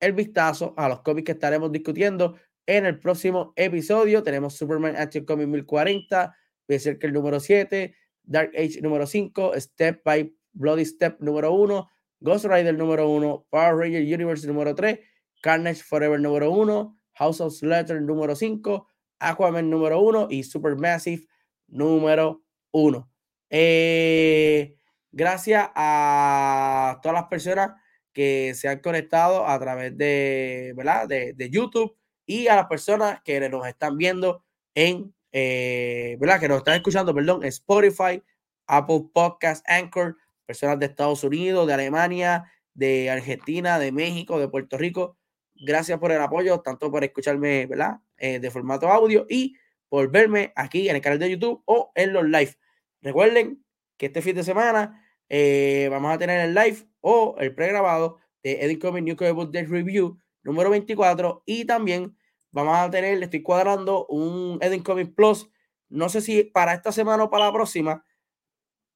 el 0.00 0.12
vistazo 0.12 0.74
a 0.76 0.88
los 0.88 1.00
cómics 1.00 1.26
que 1.26 1.32
estaremos 1.32 1.72
discutiendo 1.72 2.36
en 2.66 2.86
el 2.86 2.98
próximo 2.98 3.52
episodio. 3.56 4.22
Tenemos 4.22 4.56
Superman 4.56 4.96
Action 4.96 5.24
Comic 5.24 5.48
1040, 5.48 6.34
el 6.68 7.12
número 7.12 7.40
7, 7.40 7.94
Dark 8.22 8.52
Age 8.56 8.80
número 8.80 9.06
5, 9.06 9.52
Step 9.56 10.02
by 10.04 10.32
Bloody 10.52 10.84
Step 10.84 11.18
número 11.20 11.52
1, 11.52 11.88
Ghost 12.20 12.44
Rider 12.44 12.76
número 12.76 13.08
1, 13.08 13.46
Power 13.50 13.76
Ranger 13.76 14.02
Universe 14.02 14.46
número 14.46 14.74
3, 14.74 15.00
Carnage 15.42 15.82
Forever 15.82 16.20
número 16.20 16.50
1, 16.52 16.96
House 17.14 17.40
of 17.40 17.54
Slater 17.54 18.00
número 18.02 18.36
5, 18.36 18.86
Aquaman 19.18 19.68
número 19.68 20.00
1 20.00 20.28
y 20.30 20.44
Supermassive 20.44 21.26
número 21.68 22.44
1. 22.72 23.10
Eh, 23.50 24.76
gracias 25.10 25.70
a 25.74 27.00
todas 27.02 27.14
las 27.14 27.28
personas 27.28 27.72
que 28.12 28.54
se 28.54 28.68
han 28.68 28.80
conectado 28.80 29.46
a 29.46 29.58
través 29.58 29.96
de, 29.96 30.72
¿verdad? 30.76 31.08
de, 31.08 31.32
de 31.32 31.50
YouTube 31.50 31.99
y 32.30 32.46
a 32.46 32.54
las 32.54 32.66
personas 32.66 33.20
que 33.24 33.40
nos 33.48 33.66
están 33.66 33.96
viendo 33.96 34.44
en, 34.76 35.12
eh, 35.32 36.16
¿verdad? 36.20 36.38
Que 36.38 36.46
nos 36.46 36.58
están 36.58 36.76
escuchando, 36.76 37.12
perdón, 37.12 37.42
Spotify, 37.42 38.22
Apple 38.68 39.06
Podcast, 39.12 39.68
Anchor, 39.68 40.16
personas 40.46 40.78
de 40.78 40.86
Estados 40.86 41.24
Unidos, 41.24 41.66
de 41.66 41.74
Alemania, 41.74 42.44
de 42.72 43.10
Argentina, 43.10 43.80
de 43.80 43.90
México, 43.90 44.38
de 44.38 44.46
Puerto 44.46 44.78
Rico. 44.78 45.16
Gracias 45.56 45.98
por 45.98 46.12
el 46.12 46.22
apoyo, 46.22 46.60
tanto 46.60 46.88
por 46.88 47.02
escucharme, 47.02 47.66
¿verdad? 47.66 47.98
Eh, 48.16 48.38
de 48.38 48.50
formato 48.52 48.86
audio 48.88 49.26
y 49.28 49.56
por 49.88 50.08
verme 50.12 50.52
aquí 50.54 50.88
en 50.88 50.94
el 50.94 51.02
canal 51.02 51.18
de 51.18 51.32
YouTube 51.32 51.64
o 51.64 51.90
en 51.96 52.12
los 52.12 52.24
live. 52.24 52.54
Recuerden 53.02 53.64
que 53.96 54.06
este 54.06 54.22
fin 54.22 54.36
de 54.36 54.44
semana 54.44 55.04
eh, 55.28 55.88
vamos 55.90 56.14
a 56.14 56.18
tener 56.18 56.38
el 56.38 56.54
live 56.54 56.86
o 57.00 57.34
el 57.40 57.52
pregrabado 57.56 58.18
de 58.44 58.64
Edit 58.64 58.80
Comic 58.80 59.02
New 59.02 59.34
Book 59.34 59.52
Review 59.52 60.16
número 60.44 60.70
24 60.70 61.42
y 61.44 61.64
también 61.64 62.16
vamos 62.50 62.76
a 62.76 62.90
tener, 62.90 63.18
le 63.18 63.24
estoy 63.24 63.42
cuadrando 63.42 64.06
un 64.06 64.58
Edit 64.60 64.84
Comic 64.84 65.14
Plus. 65.14 65.48
No 65.88 66.08
sé 66.08 66.20
si 66.20 66.44
para 66.44 66.74
esta 66.74 66.92
semana 66.92 67.24
o 67.24 67.30
para 67.30 67.46
la 67.46 67.52
próxima, 67.52 68.04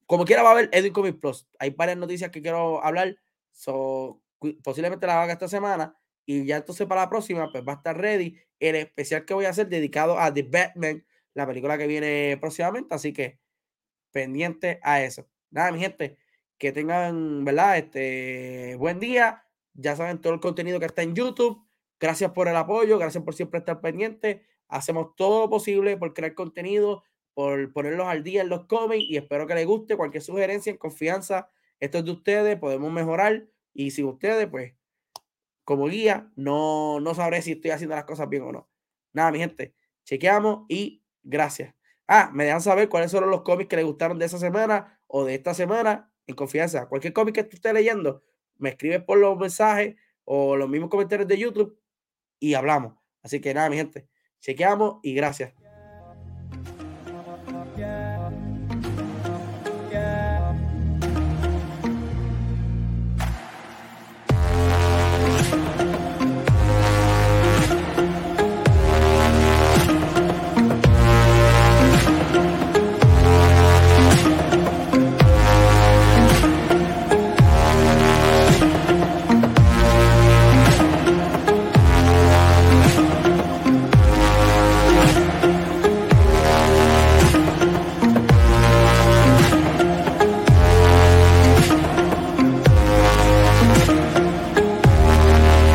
como 0.06 0.24
quiera 0.24 0.42
va 0.42 0.50
a 0.50 0.52
haber 0.52 0.68
Edwin 0.72 0.92
Comics 0.92 1.18
Plus. 1.18 1.48
Hay 1.58 1.70
varias 1.70 1.98
noticias 1.98 2.30
que 2.30 2.42
quiero 2.42 2.84
hablar. 2.84 3.16
posiblemente 4.62 5.06
la 5.06 5.22
haga 5.22 5.32
esta 5.32 5.48
semana. 5.48 5.96
Y 6.26 6.46
ya 6.46 6.56
entonces 6.56 6.86
para 6.86 7.02
la 7.02 7.10
próxima, 7.10 7.50
pues 7.50 7.64
va 7.66 7.74
a 7.74 7.76
estar 7.76 7.96
ready 7.96 8.38
el 8.58 8.76
especial 8.76 9.24
que 9.24 9.34
voy 9.34 9.44
a 9.44 9.50
hacer 9.50 9.68
dedicado 9.68 10.18
a 10.18 10.32
The 10.32 10.42
Batman, 10.42 11.04
la 11.34 11.46
película 11.46 11.76
que 11.78 11.86
viene 11.86 12.36
próximamente. 12.40 12.94
Así 12.94 13.12
que 13.12 13.38
pendiente 14.12 14.80
a 14.82 15.02
eso. 15.02 15.28
Nada, 15.50 15.72
mi 15.72 15.80
gente, 15.80 16.18
que 16.58 16.72
tengan, 16.72 17.44
¿verdad? 17.44 17.78
Este 17.78 18.76
buen 18.76 19.00
día. 19.00 19.44
Ya 19.74 19.96
saben 19.96 20.20
todo 20.20 20.34
el 20.34 20.40
contenido 20.40 20.78
que 20.78 20.86
está 20.86 21.02
en 21.02 21.14
YouTube. 21.14 21.66
Gracias 22.00 22.32
por 22.32 22.48
el 22.48 22.56
apoyo, 22.56 22.98
gracias 22.98 23.24
por 23.24 23.34
siempre 23.34 23.58
estar 23.58 23.80
pendiente. 23.80 24.44
Hacemos 24.68 25.14
todo 25.16 25.42
lo 25.42 25.50
posible 25.50 25.96
por 25.96 26.14
crear 26.14 26.34
contenido 26.34 27.04
por 27.34 27.72
ponerlos 27.72 28.06
al 28.06 28.22
día 28.22 28.42
en 28.42 28.48
los 28.48 28.66
cómics 28.66 29.04
y 29.08 29.16
espero 29.16 29.46
que 29.46 29.54
les 29.54 29.66
guste. 29.66 29.96
Cualquier 29.96 30.22
sugerencia 30.22 30.70
en 30.70 30.78
confianza, 30.78 31.50
esto 31.80 31.98
es 31.98 32.04
de 32.04 32.12
ustedes, 32.12 32.58
podemos 32.58 32.90
mejorar 32.92 33.46
y 33.74 33.90
sin 33.90 34.06
ustedes, 34.06 34.46
pues, 34.48 34.74
como 35.64 35.86
guía, 35.86 36.30
no, 36.36 37.00
no 37.00 37.14
sabré 37.14 37.42
si 37.42 37.52
estoy 37.52 37.72
haciendo 37.72 37.96
las 37.96 38.04
cosas 38.04 38.28
bien 38.28 38.42
o 38.44 38.52
no. 38.52 38.68
Nada, 39.12 39.32
mi 39.32 39.38
gente, 39.38 39.74
chequeamos 40.04 40.64
y 40.68 41.02
gracias. 41.22 41.74
Ah, 42.06 42.30
me 42.32 42.44
dejan 42.44 42.60
saber 42.60 42.88
cuáles 42.88 43.10
son 43.10 43.28
los 43.30 43.42
cómics 43.42 43.68
que 43.68 43.76
les 43.76 43.84
gustaron 43.84 44.18
de 44.18 44.26
esa 44.26 44.38
semana 44.38 45.00
o 45.06 45.24
de 45.24 45.34
esta 45.34 45.54
semana 45.54 46.12
en 46.26 46.36
confianza. 46.36 46.86
Cualquier 46.86 47.12
cómic 47.12 47.34
que 47.34 47.40
esté 47.40 47.72
leyendo, 47.72 48.22
me 48.58 48.70
escribe 48.70 49.00
por 49.00 49.18
los 49.18 49.36
mensajes 49.38 49.96
o 50.24 50.56
los 50.56 50.68
mismos 50.68 50.90
comentarios 50.90 51.26
de 51.26 51.38
YouTube 51.38 51.78
y 52.44 52.54
hablamos. 52.54 52.94
Así 53.22 53.40
que 53.40 53.54
nada, 53.54 53.70
mi 53.70 53.76
gente, 53.76 54.08
chequeamos 54.40 54.96
y 55.02 55.14
gracias. 55.14 55.54